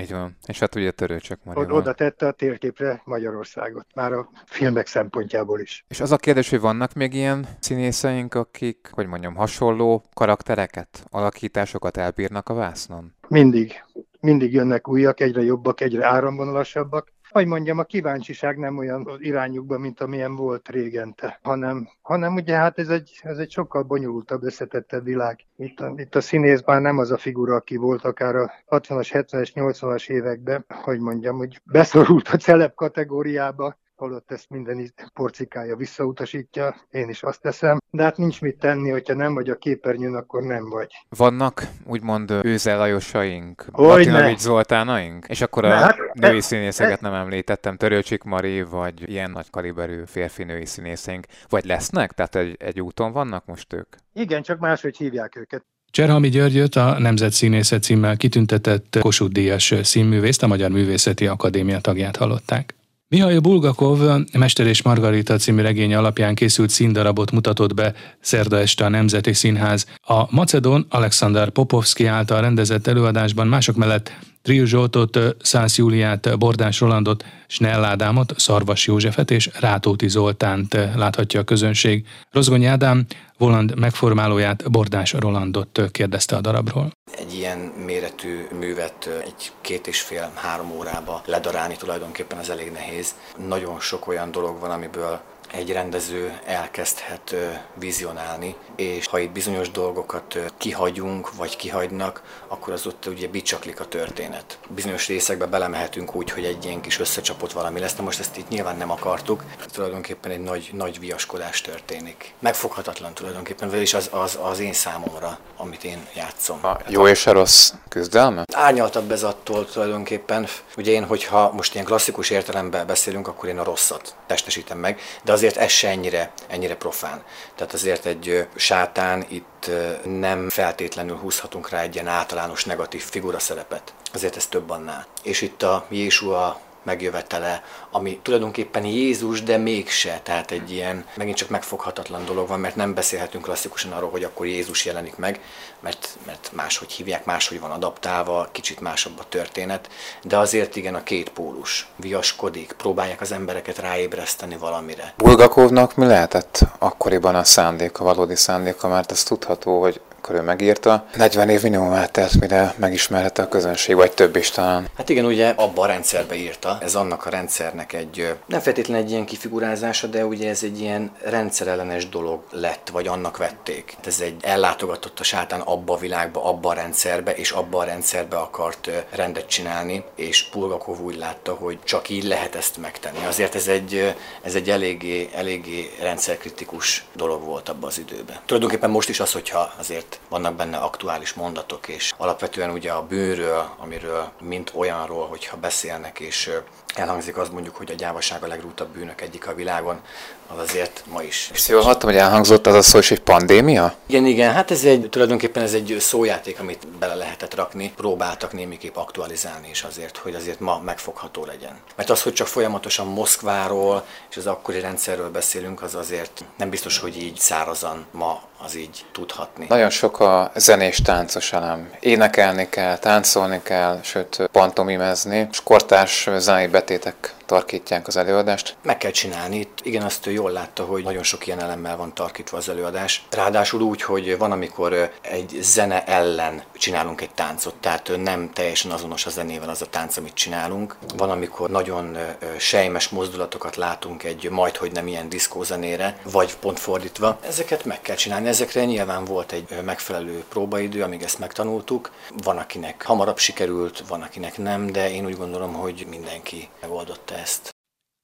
Így 0.00 0.10
van. 0.10 0.36
És 0.46 0.58
hát 0.58 0.74
ugye 0.74 0.90
Törőcsök 0.90 1.44
Marival. 1.44 1.76
Oda 1.76 1.94
tette 1.94 2.26
a 2.26 2.32
térképre 2.32 3.02
Magyarországot, 3.04 3.86
már 3.94 4.12
a 4.12 4.30
filmek 4.44 4.86
szempontjából 4.86 5.60
is. 5.60 5.84
És 5.88 6.00
az 6.00 6.12
a 6.12 6.16
kérdés, 6.16 6.50
hogy 6.50 6.60
vannak 6.60 6.92
még 6.92 7.14
ilyen 7.14 7.46
színészeink, 7.58 8.34
akik, 8.34 8.90
hogy 8.92 9.06
mondjam, 9.06 9.34
hasonló 9.34 10.02
karaktereket, 10.14 11.04
alakításokat 11.10 11.96
elbírnak 11.96 12.48
a 12.48 12.54
vásznon? 12.54 13.14
Mindig. 13.28 13.84
Mindig 14.20 14.52
jönnek 14.52 14.88
újak, 14.88 15.20
egyre 15.20 15.42
jobbak, 15.42 15.80
egyre 15.80 16.06
áramvonalasabbak 16.06 17.12
hogy 17.36 17.46
mondjam, 17.46 17.78
a 17.78 17.84
kíváncsiság 17.84 18.58
nem 18.58 18.78
olyan 18.78 19.08
irányukban, 19.18 19.80
mint 19.80 20.00
amilyen 20.00 20.36
volt 20.36 20.68
régente, 20.68 21.38
hanem, 21.42 21.88
hanem 22.02 22.34
ugye 22.34 22.56
hát 22.56 22.78
ez 22.78 22.88
egy, 22.88 23.20
ez 23.22 23.38
egy 23.38 23.50
sokkal 23.50 23.82
bonyolultabb, 23.82 24.42
összetettebb 24.42 25.04
világ. 25.04 25.38
Itt 25.56 25.80
a, 25.80 25.92
itt 25.96 26.14
a 26.14 26.20
színész 26.20 26.62
már 26.64 26.80
nem 26.80 26.98
az 26.98 27.10
a 27.10 27.16
figura, 27.16 27.54
aki 27.54 27.76
volt 27.76 28.04
akár 28.04 28.36
a 28.36 28.52
60-as, 28.68 29.08
70-es, 29.12 29.50
80-as 29.54 30.08
években, 30.08 30.64
hogy 30.68 30.98
mondjam, 30.98 31.36
hogy 31.36 31.60
beszorult 31.64 32.28
a 32.28 32.36
celeb 32.36 32.74
kategóriába, 32.74 33.76
holott 33.96 34.32
ezt 34.32 34.50
minden 34.50 34.92
porcikája 35.14 35.76
visszautasítja, 35.76 36.76
én 36.90 37.08
is 37.08 37.22
azt 37.22 37.40
teszem, 37.40 37.78
de 37.90 38.02
hát 38.02 38.16
nincs 38.16 38.40
mit 38.40 38.58
tenni, 38.58 38.90
hogyha 38.90 39.14
nem 39.14 39.34
vagy 39.34 39.50
a 39.50 39.56
képernyőn, 39.56 40.14
akkor 40.14 40.42
nem 40.42 40.68
vagy. 40.68 40.90
Vannak 41.08 41.66
úgymond 41.84 42.30
Őze 42.42 42.76
Lajosaink, 42.76 43.66
Martinovics 43.72 44.38
Zoltánaink? 44.38 45.26
És 45.28 45.40
akkor 45.40 45.64
a 45.64 45.70
hát, 45.70 45.96
női 46.12 46.40
színészeket 46.40 47.00
nem 47.00 47.14
említettem, 47.14 47.76
Törőcsik 47.76 48.22
Mari, 48.22 48.62
vagy 48.62 49.10
ilyen 49.10 49.30
nagy 49.30 49.50
kaliberű 49.50 50.02
férfi-női 50.06 50.66
színészeink, 50.66 51.26
vagy 51.48 51.64
lesznek? 51.64 52.12
Tehát 52.12 52.34
egy, 52.34 52.56
egy 52.58 52.80
úton 52.80 53.12
vannak 53.12 53.46
most 53.46 53.72
ők? 53.72 53.94
Igen, 54.12 54.42
csak 54.42 54.58
máshogy 54.58 54.96
hívják 54.96 55.36
őket. 55.36 55.64
Cserhami 55.90 56.28
Györgyöt 56.28 56.74
a 56.74 56.98
Nemzetszínészet 56.98 57.82
címmel 57.82 58.16
kitüntetett 58.16 58.98
Kossuth 59.00 59.32
Díjas 59.32 59.74
színművészt, 59.82 60.42
a 60.42 60.46
Magyar 60.46 60.70
Művészeti 60.70 61.26
Akadémia 61.26 61.80
tagját 61.80 62.16
hallották. 62.16 62.74
Mihail 63.08 63.40
Bulgakov 63.40 63.98
Mester 64.32 64.66
és 64.66 64.82
Margarita 64.82 65.36
című 65.36 65.62
regénye 65.62 65.98
alapján 65.98 66.34
készült 66.34 66.70
színdarabot 66.70 67.30
mutatott 67.30 67.74
be 67.74 67.94
szerda 68.20 68.58
este 68.58 68.84
a 68.84 68.88
Nemzeti 68.88 69.32
Színház. 69.32 69.86
A 70.00 70.34
Macedón 70.34 70.86
Alexander 70.88 71.50
Popovski 71.50 72.06
által 72.06 72.40
rendezett 72.40 72.86
előadásban 72.86 73.46
mások 73.46 73.76
mellett 73.76 74.12
Trill 74.46 74.64
Zsoltot, 74.64 75.18
Szász 75.42 75.76
Júliát, 75.76 76.38
Bordás 76.38 76.80
Rolandot, 76.80 77.24
Snell 77.46 77.84
Ádámot, 77.84 78.34
Szarvas 78.36 78.86
Józsefet 78.86 79.30
és 79.30 79.50
Rátóti 79.60 80.08
Zoltánt 80.08 80.74
láthatja 80.94 81.40
a 81.40 81.44
közönség. 81.44 82.06
Rozgony 82.30 82.64
Ádám 82.64 83.06
Voland 83.38 83.78
megformálóját, 83.78 84.70
Bordás 84.70 85.12
Rolandot 85.12 85.80
kérdezte 85.90 86.36
a 86.36 86.40
darabról. 86.40 86.90
Egy 87.18 87.34
ilyen 87.34 87.58
méretű 87.58 88.46
művet 88.58 89.22
egy 89.24 89.52
két 89.60 89.86
és 89.86 90.00
fél, 90.00 90.30
három 90.34 90.70
órába 90.70 91.22
ledarálni 91.24 91.76
tulajdonképpen 91.76 92.38
az 92.38 92.50
elég 92.50 92.72
nehéz. 92.72 93.14
Nagyon 93.48 93.80
sok 93.80 94.06
olyan 94.06 94.30
dolog 94.30 94.60
van, 94.60 94.70
amiből 94.70 95.20
egy 95.52 95.72
rendező 95.72 96.38
elkezdhet 96.44 97.34
vizionálni, 97.74 98.56
és 98.76 99.06
ha 99.06 99.18
itt 99.18 99.30
bizonyos 99.30 99.70
dolgokat 99.70 100.38
kihagyunk, 100.56 101.34
vagy 101.34 101.56
kihagynak, 101.56 102.22
akkor 102.48 102.72
az 102.72 102.86
ott 102.86 103.06
ugye 103.06 103.28
bicsaklik 103.28 103.80
a 103.80 103.88
történet. 103.88 104.58
Bizonyos 104.68 105.06
részekbe 105.06 105.46
belemehetünk 105.46 106.14
úgy, 106.14 106.30
hogy 106.30 106.44
egy 106.44 106.64
ilyen 106.64 106.80
kis 106.80 106.98
összecsapott 106.98 107.52
valami 107.52 107.80
lesz, 107.80 107.94
de 107.94 108.02
most 108.02 108.20
ezt 108.20 108.36
itt 108.36 108.48
nyilván 108.48 108.76
nem 108.76 108.90
akartuk. 108.90 109.42
Tulajdonképpen 109.72 110.30
egy 110.30 110.42
nagy, 110.42 110.70
nagy 110.72 111.00
viaskodás 111.00 111.60
történik. 111.60 112.34
Megfoghatatlan 112.38 113.14
tulajdonképpen, 113.14 113.74
és 113.74 113.94
az, 113.94 114.08
az, 114.12 114.38
az 114.42 114.58
én 114.58 114.72
számomra, 114.72 115.38
amit 115.56 115.84
én 115.84 116.06
játszom. 116.14 116.58
A 116.62 116.78
jó 116.88 117.06
és 117.06 117.26
a 117.26 117.32
rossz 117.32 117.72
küzdelme? 117.88 118.44
Árnyaltabb 118.52 119.10
ez 119.10 119.22
attól 119.22 119.66
tulajdonképpen. 119.66 120.46
Ugye 120.76 120.92
én, 120.92 121.04
hogyha 121.04 121.52
most 121.52 121.74
ilyen 121.74 121.86
klasszikus 121.86 122.30
értelemben 122.30 122.86
beszélünk, 122.86 123.28
akkor 123.28 123.48
én 123.48 123.58
a 123.58 123.64
rosszat 123.64 124.14
testesítem 124.26 124.78
meg, 124.78 125.00
de 125.22 125.32
azért 125.46 125.64
ez 125.64 125.70
se 125.70 125.88
ennyire, 125.88 126.32
ennyire 126.46 126.76
profán. 126.76 127.22
Tehát 127.54 127.72
azért 127.72 128.06
egy 128.06 128.48
sátán 128.54 129.24
itt 129.28 129.70
nem 130.04 130.48
feltétlenül 130.48 131.16
húzhatunk 131.16 131.68
rá 131.68 131.80
egy 131.80 131.94
ilyen 131.94 132.06
általános 132.06 132.64
negatív 132.64 133.02
figura 133.02 133.38
szerepet. 133.38 133.94
Azért 134.12 134.36
ez 134.36 134.46
több 134.46 134.70
annál. 134.70 135.06
És 135.22 135.40
itt 135.40 135.62
a 135.62 135.86
Jésua 135.88 136.60
megjövetele, 136.86 137.64
ami 137.90 138.18
tulajdonképpen 138.22 138.84
Jézus, 138.84 139.42
de 139.42 139.56
mégse, 139.56 140.20
tehát 140.22 140.50
egy 140.50 140.72
ilyen 140.72 141.04
megint 141.16 141.36
csak 141.36 141.48
megfoghatatlan 141.48 142.24
dolog 142.24 142.48
van, 142.48 142.60
mert 142.60 142.76
nem 142.76 142.94
beszélhetünk 142.94 143.44
klasszikusan 143.44 143.92
arról, 143.92 144.10
hogy 144.10 144.24
akkor 144.24 144.46
Jézus 144.46 144.84
jelenik 144.84 145.16
meg, 145.16 145.40
mert, 145.80 146.08
mert 146.26 146.50
máshogy 146.52 146.92
hívják, 146.92 147.24
máshogy 147.24 147.60
van 147.60 147.70
adaptálva, 147.70 148.48
kicsit 148.52 148.80
másabb 148.80 149.18
a 149.18 149.28
történet, 149.28 149.88
de 150.22 150.38
azért 150.38 150.76
igen 150.76 150.94
a 150.94 151.02
két 151.02 151.28
pólus 151.28 151.86
viaskodik, 151.96 152.72
próbálják 152.76 153.20
az 153.20 153.32
embereket 153.32 153.78
ráébreszteni 153.78 154.56
valamire. 154.56 155.12
Bulgakovnak 155.16 155.94
mi 155.94 156.06
lehetett 156.06 156.60
akkoriban 156.78 157.34
a 157.34 157.44
szándéka, 157.44 158.04
valódi 158.04 158.36
szándéka, 158.36 158.88
mert 158.88 159.10
ez 159.10 159.22
tudható, 159.22 159.80
hogy 159.80 160.00
akkor 160.26 160.38
ő 160.38 160.44
megírta. 160.44 161.06
40 161.16 161.48
év 161.48 161.62
minimum 161.62 161.92
eltelt, 161.92 162.40
mire 162.40 162.74
megismerhette 162.76 163.42
a 163.42 163.48
közönség, 163.48 163.94
vagy 163.94 164.12
több 164.12 164.36
is 164.36 164.50
talán. 164.50 164.88
Hát 164.96 165.08
igen, 165.08 165.24
ugye 165.24 165.48
abba 165.56 165.82
a 165.82 165.86
rendszerbe 165.86 166.34
írta. 166.34 166.78
Ez 166.82 166.94
annak 166.94 167.26
a 167.26 167.30
rendszernek 167.30 167.92
egy, 167.92 168.34
nem 168.46 168.60
feltétlenül 168.60 169.02
egy 169.04 169.10
ilyen 169.10 169.24
kifigurázása, 169.24 170.06
de 170.06 170.24
ugye 170.24 170.48
ez 170.48 170.62
egy 170.62 170.80
ilyen 170.80 171.10
rendszerellenes 171.22 172.08
dolog 172.08 172.42
lett, 172.50 172.88
vagy 172.92 173.06
annak 173.06 173.36
vették. 173.36 173.92
Hát 173.96 174.06
ez 174.06 174.20
egy 174.20 174.36
ellátogatott 174.40 175.20
a 175.20 175.22
sátán 175.22 175.60
abba 175.60 175.94
a 175.94 175.98
világba, 175.98 176.44
abba 176.44 176.68
a 176.68 176.74
rendszerbe, 176.74 177.34
és 177.34 177.50
abba 177.50 177.78
a 177.78 177.84
rendszerbe 177.84 178.36
akart 178.36 178.90
rendet 179.10 179.46
csinálni, 179.46 180.04
és 180.14 180.48
Pulgakov 180.48 181.00
úgy 181.00 181.16
látta, 181.16 181.54
hogy 181.54 181.78
csak 181.84 182.08
így 182.08 182.24
lehet 182.24 182.54
ezt 182.54 182.76
megtenni. 182.76 183.26
Azért 183.26 183.54
ez 183.54 183.68
egy, 183.68 184.14
ez 184.42 184.54
egy 184.54 184.70
eléggé, 184.70 185.28
eléggé 185.34 185.90
rendszerkritikus 186.00 187.04
dolog 187.12 187.42
volt 187.42 187.68
abban 187.68 187.88
az 187.88 187.98
időben. 187.98 188.36
Tulajdonképpen 188.46 188.90
most 188.90 189.08
is 189.08 189.20
az, 189.20 189.32
hogyha 189.32 189.72
azért 189.78 190.15
vannak 190.28 190.54
benne 190.54 190.76
aktuális 190.76 191.32
mondatok, 191.32 191.88
és 191.88 192.14
alapvetően 192.16 192.70
ugye 192.70 192.92
a 192.92 193.06
bőről, 193.06 193.68
amiről 193.78 194.32
mint 194.40 194.72
olyanról, 194.74 195.26
hogyha 195.26 195.56
beszélnek, 195.56 196.20
és 196.20 196.50
elhangzik 196.94 197.36
az 197.36 197.48
mondjuk, 197.48 197.76
hogy 197.76 197.90
a 197.90 197.94
gyávaság 197.94 198.42
a 198.42 198.46
legrútabb 198.46 198.88
bűnök 198.88 199.20
egyik 199.20 199.48
a 199.48 199.54
világon, 199.54 200.00
az 200.46 200.58
azért 200.58 201.02
ma 201.10 201.22
is. 201.22 201.50
És 201.52 201.68
jól 201.68 201.82
hallottam, 201.82 202.08
hogy 202.08 202.18
elhangzott 202.18 202.66
az 202.66 202.74
a 202.74 202.82
szó, 202.82 202.98
hogy 203.08 203.20
pandémia? 203.20 203.94
Igen, 204.06 204.26
igen, 204.26 204.52
hát 204.52 204.70
ez 204.70 204.84
egy, 204.84 205.08
tulajdonképpen 205.10 205.62
ez 205.62 205.72
egy 205.72 205.96
szójáték, 206.00 206.60
amit 206.60 206.88
bele 206.88 207.14
lehetett 207.14 207.54
rakni, 207.54 207.92
próbáltak 207.96 208.52
némiképp 208.52 208.96
aktualizálni 208.96 209.68
is 209.70 209.82
azért, 209.82 210.16
hogy 210.16 210.34
azért 210.34 210.60
ma 210.60 210.80
megfogható 210.84 211.44
legyen. 211.44 211.76
Mert 211.96 212.10
az, 212.10 212.22
hogy 212.22 212.32
csak 212.32 212.46
folyamatosan 212.46 213.06
Moszkváról 213.06 214.04
és 214.30 214.36
az 214.36 214.46
akkori 214.46 214.80
rendszerről 214.80 215.30
beszélünk, 215.30 215.82
az 215.82 215.94
azért 215.94 216.44
nem 216.56 216.70
biztos, 216.70 216.98
hogy 216.98 217.22
így 217.22 217.38
szárazan 217.38 218.06
ma 218.10 218.42
az 218.64 218.76
így 218.76 219.04
tudhatni. 219.12 219.66
Nagyon 219.68 219.90
sok 219.90 220.20
a 220.20 220.50
zenés 220.54 220.96
táncos 220.96 221.52
elem. 221.52 221.90
Énekelni 222.00 222.68
kell, 222.68 222.98
táncolni 222.98 223.60
kell, 223.62 224.00
sőt 224.02 224.48
pantomimezni, 224.52 225.48
és 225.50 225.62
kortárs 225.62 226.28
zenei 226.36 226.66
betétek 226.66 227.34
tarkítják 227.46 228.06
az 228.06 228.16
előadást. 228.16 228.76
Meg 228.82 228.98
kell 228.98 229.10
csinálni. 229.10 229.56
Itt 229.58 229.78
igen, 229.82 230.02
azt 230.02 230.26
ő 230.26 230.30
jól 230.30 230.50
látta, 230.50 230.84
hogy 230.84 231.04
nagyon 231.04 231.22
sok 231.22 231.46
ilyen 231.46 231.60
elemmel 231.60 231.96
van 231.96 232.14
tarkítva 232.14 232.56
az 232.56 232.68
előadás. 232.68 233.26
Ráadásul 233.30 233.80
úgy, 233.80 234.02
hogy 234.02 234.38
van, 234.38 234.52
amikor 234.52 235.12
egy 235.20 235.58
zene 235.60 236.04
ellen 236.04 236.62
csinálunk 236.78 237.20
egy 237.20 237.30
táncot, 237.30 237.74
tehát 237.74 238.10
nem 238.16 238.50
teljesen 238.52 238.90
azonos 238.90 239.26
a 239.26 239.30
zenével 239.30 239.68
az 239.68 239.82
a 239.82 239.86
tánc, 239.86 240.16
amit 240.16 240.34
csinálunk. 240.34 240.96
Van, 241.16 241.30
amikor 241.30 241.70
nagyon 241.70 242.16
sejmes 242.58 243.08
mozdulatokat 243.08 243.76
látunk 243.76 244.22
egy 244.22 244.50
majdhogy 244.50 244.92
nem 244.92 245.06
ilyen 245.06 245.28
diszkózenére, 245.28 246.18
vagy 246.22 246.56
pont 246.56 246.78
fordítva. 246.78 247.38
Ezeket 247.46 247.84
meg 247.84 248.00
kell 248.00 248.16
csinálni. 248.16 248.48
Ezekre 248.48 248.84
nyilván 248.84 249.24
volt 249.24 249.52
egy 249.52 249.82
megfelelő 249.84 250.44
próbaidő, 250.48 251.02
amíg 251.02 251.22
ezt 251.22 251.38
megtanultuk. 251.38 252.10
Van, 252.42 252.58
akinek 252.58 253.04
hamarabb 253.04 253.38
sikerült, 253.38 254.02
van, 254.08 254.22
akinek 254.22 254.58
nem, 254.58 254.86
de 254.92 255.10
én 255.10 255.26
úgy 255.26 255.36
gondolom, 255.36 255.72
hogy 255.72 256.06
mindenki 256.10 256.68
megoldotta 256.80 257.34
ezt. 257.42 257.76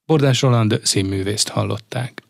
Bordás 0.07 0.40
Roland 0.40 0.81
színművészt 0.83 1.48
hallották. 1.48 2.22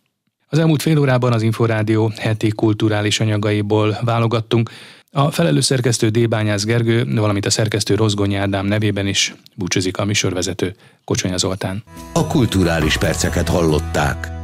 Az 0.46 0.58
elmúlt 0.58 0.82
fél 0.82 0.98
órában 0.98 1.32
az 1.32 1.42
Inforádió 1.42 2.12
heti 2.16 2.48
kulturális 2.48 3.20
anyagaiból 3.20 3.98
válogattunk. 4.04 4.70
A 5.10 5.30
felelős 5.30 5.64
szerkesztő 5.64 6.08
Débányász 6.08 6.64
Gergő, 6.64 7.14
valamint 7.14 7.46
a 7.46 7.50
szerkesztő 7.50 7.94
Rozgonyi 7.94 8.34
Ádám 8.34 8.66
nevében 8.66 9.06
is 9.06 9.34
búcsúzik 9.54 9.96
a 9.96 10.04
műsorvezető 10.04 10.74
Kocsonya 11.04 11.36
Zoltán. 11.36 11.82
A 12.12 12.26
kulturális 12.26 12.96
perceket 12.96 13.48
hallották. 13.48 14.41